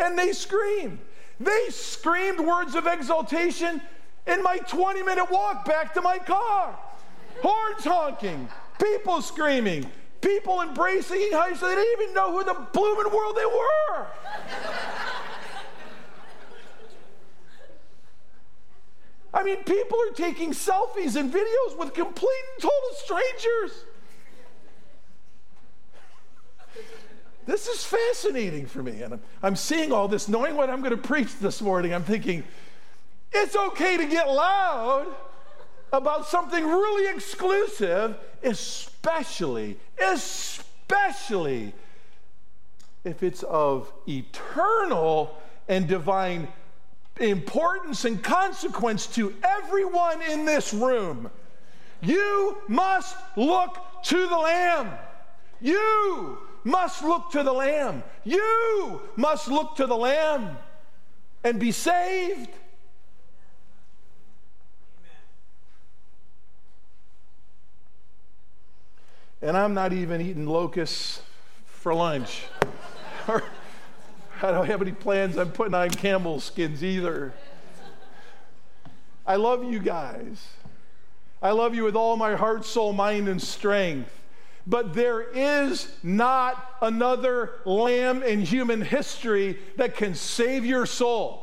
and 0.00 0.18
they 0.18 0.32
screamed. 0.32 0.98
They 1.40 1.66
screamed 1.70 2.40
words 2.40 2.74
of 2.74 2.86
exultation 2.86 3.80
in 4.26 4.42
my 4.42 4.58
20 4.58 5.02
minute 5.02 5.30
walk 5.30 5.64
back 5.64 5.94
to 5.94 6.02
my 6.02 6.18
car. 6.18 6.78
Horns 7.42 7.84
honking, 7.84 8.48
people 8.80 9.22
screaming, 9.22 9.90
people 10.20 10.60
embracing 10.62 11.20
each 11.20 11.32
other. 11.32 11.54
They 11.54 11.74
didn't 11.74 12.02
even 12.02 12.14
know 12.14 12.32
who 12.32 12.44
the 12.44 12.66
blooming 12.72 13.12
world 13.12 13.36
they 13.36 13.46
were. 13.46 14.06
I 19.32 19.42
mean, 19.42 19.58
people 19.58 19.98
are 20.08 20.14
taking 20.14 20.52
selfies 20.52 21.14
and 21.14 21.32
videos 21.32 21.78
with 21.78 21.94
complete 21.94 22.44
and 22.54 22.62
total 22.62 22.94
strangers. 22.96 23.84
This 27.48 27.66
is 27.66 27.82
fascinating 27.82 28.66
for 28.66 28.82
me. 28.82 29.00
And 29.00 29.14
I'm, 29.14 29.20
I'm 29.42 29.56
seeing 29.56 29.90
all 29.90 30.06
this, 30.06 30.28
knowing 30.28 30.54
what 30.54 30.68
I'm 30.68 30.80
going 30.82 30.94
to 30.94 30.98
preach 30.98 31.38
this 31.38 31.62
morning. 31.62 31.94
I'm 31.94 32.04
thinking, 32.04 32.44
it's 33.32 33.56
okay 33.56 33.96
to 33.96 34.04
get 34.04 34.28
loud 34.30 35.06
about 35.90 36.26
something 36.26 36.62
really 36.62 37.10
exclusive, 37.10 38.18
especially, 38.42 39.78
especially 39.98 41.72
if 43.04 43.22
it's 43.22 43.42
of 43.44 43.90
eternal 44.06 45.34
and 45.68 45.88
divine 45.88 46.48
importance 47.18 48.04
and 48.04 48.22
consequence 48.22 49.06
to 49.06 49.34
everyone 49.42 50.20
in 50.20 50.44
this 50.44 50.74
room. 50.74 51.30
You 52.02 52.58
must 52.68 53.16
look 53.36 54.02
to 54.02 54.26
the 54.26 54.36
Lamb. 54.36 54.90
You 55.62 56.40
must 56.64 57.02
look 57.02 57.30
to 57.32 57.42
the 57.42 57.52
Lamb. 57.52 58.02
You 58.24 59.00
must 59.16 59.48
look 59.48 59.76
to 59.76 59.86
the 59.86 59.96
Lamb 59.96 60.56
and 61.44 61.58
be 61.58 61.72
saved. 61.72 62.50
And 69.40 69.56
I'm 69.56 69.72
not 69.72 69.92
even 69.92 70.20
eating 70.20 70.46
locusts 70.46 71.22
for 71.66 71.94
lunch. 71.94 72.42
I 73.28 74.50
don't 74.50 74.66
have 74.66 74.82
any 74.82 74.92
plans 74.92 75.36
I'm 75.36 75.52
putting 75.52 75.74
on 75.74 75.90
camel 75.90 76.40
skins 76.40 76.82
either. 76.82 77.32
I 79.26 79.36
love 79.36 79.64
you 79.64 79.78
guys. 79.78 80.46
I 81.40 81.52
love 81.52 81.74
you 81.74 81.84
with 81.84 81.94
all 81.94 82.16
my 82.16 82.34
heart, 82.34 82.64
soul, 82.64 82.92
mind, 82.92 83.28
and 83.28 83.40
strength. 83.40 84.10
But 84.68 84.92
there 84.92 85.22
is 85.22 85.90
not 86.02 86.76
another 86.82 87.52
lamb 87.64 88.22
in 88.22 88.42
human 88.42 88.82
history 88.82 89.58
that 89.76 89.96
can 89.96 90.14
save 90.14 90.66
your 90.66 90.84
soul. 90.84 91.42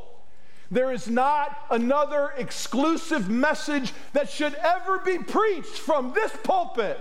There 0.69 0.91
is 0.91 1.07
not 1.07 1.57
another 1.71 2.33
exclusive 2.37 3.27
message 3.27 3.93
that 4.13 4.29
should 4.29 4.53
ever 4.53 4.99
be 4.99 5.17
preached 5.17 5.79
from 5.79 6.13
this 6.13 6.31
pulpit 6.43 6.99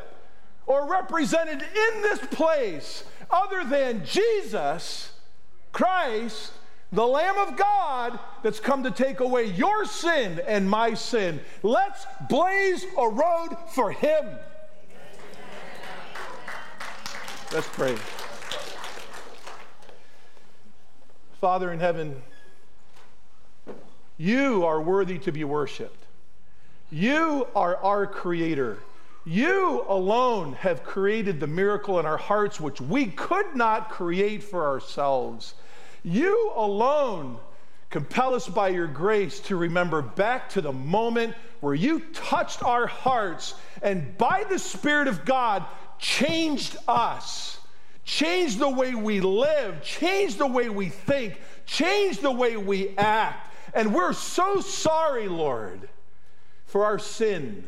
or 0.67 0.91
represented 0.91 1.61
in 1.61 2.03
this 2.03 2.21
place 2.31 3.05
other 3.31 3.63
than 3.65 4.07
Jesus 4.07 5.13
Christ, 5.73 6.53
the 6.91 7.07
Lamb 7.07 7.37
of 7.37 7.57
God 7.59 8.19
that's 8.43 8.61
come 8.61 8.85
to 8.85 8.91
take 8.91 9.21
away 9.21 9.45
your 9.45 9.85
sin 9.85 10.41
and 10.47 10.71
my 10.71 10.95
sin. 10.95 11.41
Let's 11.63 12.07
blaze 12.31 12.87
a 12.97 13.09
road 13.09 13.57
for 13.69 13.91
Him. 13.91 14.25
Let's 17.53 17.69
pray. 17.69 17.97
Father 21.41 21.73
in 21.73 21.79
heaven, 21.79 22.21
you 24.17 24.65
are 24.65 24.81
worthy 24.81 25.19
to 25.19 25.33
be 25.33 25.45
worshiped. 25.45 26.05
You 26.91 27.47
are 27.55 27.77
our 27.77 28.07
creator. 28.07 28.79
You 29.25 29.85
alone 29.89 30.55
have 30.55 30.85
created 30.85 31.41
the 31.41 31.47
miracle 31.47 32.01
in 32.01 32.07
our 32.07 32.17
hearts, 32.17 32.61
which 32.61 32.81
we 32.81 33.07
could 33.07 33.55
not 33.55 33.91
create 33.91 34.43
for 34.43 34.67
ourselves. 34.67 35.55
You 36.03 36.53
alone 36.57 37.39
compel 37.91 38.35
us 38.35 38.49
by 38.49 38.69
your 38.69 38.87
grace 38.87 39.39
to 39.41 39.57
remember 39.57 40.03
back 40.03 40.49
to 40.51 40.61
the 40.61 40.73
moment 40.73 41.35
where 41.61 41.75
you 41.75 42.01
touched 42.13 42.63
our 42.63 42.87
hearts 42.87 43.55
and 43.83 44.19
by 44.19 44.45
the 44.49 44.59
Spirit 44.59 45.09
of 45.09 45.25
God 45.25 45.65
changed 45.99 46.77
us, 46.87 47.59
changed 48.05 48.59
the 48.59 48.69
way 48.69 48.95
we 48.95 49.21
live, 49.21 49.83
changed 49.83 50.39
the 50.39 50.47
way 50.47 50.69
we 50.69 50.89
think, 50.89 51.41
changed 51.67 52.23
the 52.23 52.31
way 52.31 52.57
we 52.57 52.97
act. 52.97 53.53
And 53.75 53.95
we're 53.95 54.13
so 54.13 54.61
sorry, 54.61 55.29
Lord, 55.29 55.89
for 56.67 56.85
our 56.85 56.99
sin 56.99 57.65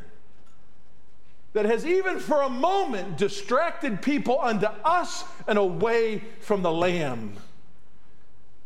that 1.52 1.64
has 1.64 1.86
even 1.86 2.20
for 2.20 2.42
a 2.42 2.50
moment 2.50 3.16
distracted 3.16 4.02
people 4.02 4.38
unto 4.40 4.66
us 4.84 5.24
and 5.46 5.58
away 5.58 6.22
from 6.40 6.62
the 6.62 6.70
Lamb. 6.70 7.32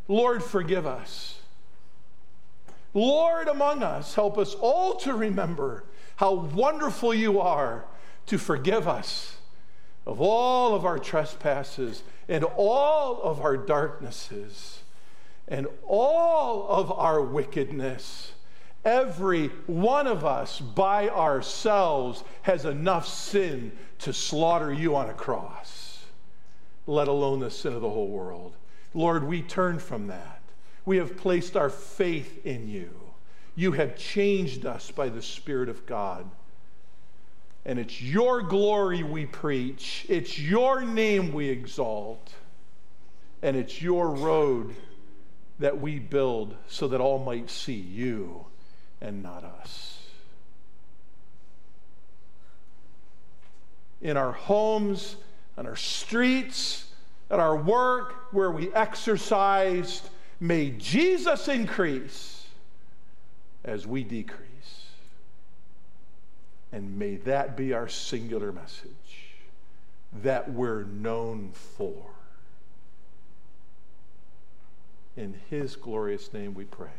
Lord, 0.07 0.43
forgive 0.43 0.85
us. 0.85 1.39
Lord, 2.93 3.47
among 3.47 3.81
us, 3.81 4.13
help 4.13 4.37
us 4.37 4.53
all 4.55 4.95
to 4.95 5.13
remember 5.13 5.85
how 6.17 6.33
wonderful 6.33 7.13
you 7.13 7.39
are 7.39 7.85
to 8.25 8.37
forgive 8.37 8.87
us 8.87 9.37
of 10.11 10.19
all 10.19 10.75
of 10.75 10.83
our 10.83 10.99
trespasses 10.99 12.03
and 12.27 12.43
all 12.43 13.21
of 13.21 13.39
our 13.39 13.55
darknesses 13.55 14.81
and 15.47 15.65
all 15.87 16.67
of 16.67 16.91
our 16.91 17.21
wickedness. 17.21 18.33
Every 18.83 19.47
one 19.67 20.07
of 20.07 20.25
us 20.25 20.59
by 20.59 21.07
ourselves 21.07 22.25
has 22.41 22.65
enough 22.65 23.07
sin 23.07 23.71
to 23.99 24.11
slaughter 24.11 24.73
you 24.73 24.97
on 24.97 25.09
a 25.09 25.13
cross, 25.13 26.03
let 26.87 27.07
alone 27.07 27.39
the 27.39 27.49
sin 27.49 27.71
of 27.71 27.81
the 27.81 27.89
whole 27.89 28.09
world. 28.09 28.57
Lord, 28.93 29.23
we 29.23 29.41
turn 29.41 29.79
from 29.79 30.07
that. 30.07 30.41
We 30.83 30.97
have 30.97 31.15
placed 31.15 31.55
our 31.55 31.69
faith 31.69 32.45
in 32.45 32.67
you. 32.67 32.89
You 33.55 33.71
have 33.71 33.95
changed 33.95 34.65
us 34.65 34.91
by 34.91 35.07
the 35.07 35.21
Spirit 35.21 35.69
of 35.69 35.85
God. 35.85 36.29
And 37.65 37.77
it's 37.77 38.01
your 38.01 38.41
glory 38.41 39.03
we 39.03 39.25
preach, 39.25 40.05
it's 40.09 40.39
your 40.39 40.81
name 40.81 41.31
we 41.31 41.49
exalt, 41.49 42.33
and 43.41 43.55
it's 43.55 43.81
your 43.81 44.09
road 44.09 44.75
that 45.59 45.79
we 45.79 45.99
build 45.99 46.55
so 46.67 46.87
that 46.87 46.99
all 46.99 47.19
might 47.19 47.49
see 47.49 47.73
you 47.73 48.45
and 48.99 49.21
not 49.21 49.43
us. 49.43 49.99
In 54.01 54.17
our 54.17 54.31
homes, 54.31 55.15
on 55.55 55.67
our 55.67 55.75
streets, 55.75 56.91
at 57.29 57.39
our 57.39 57.55
work, 57.55 58.33
where 58.33 58.49
we 58.49 58.73
exercised, 58.73 60.09
may 60.39 60.71
Jesus 60.71 61.47
increase 61.47 62.47
as 63.63 63.85
we 63.85 64.03
decrease. 64.03 64.50
And 66.71 66.97
may 66.97 67.17
that 67.17 67.57
be 67.57 67.73
our 67.73 67.87
singular 67.87 68.51
message 68.51 69.35
that 70.23 70.51
we're 70.51 70.83
known 70.83 71.51
for. 71.51 72.11
In 75.17 75.39
his 75.49 75.75
glorious 75.75 76.31
name 76.33 76.53
we 76.53 76.63
pray. 76.63 76.89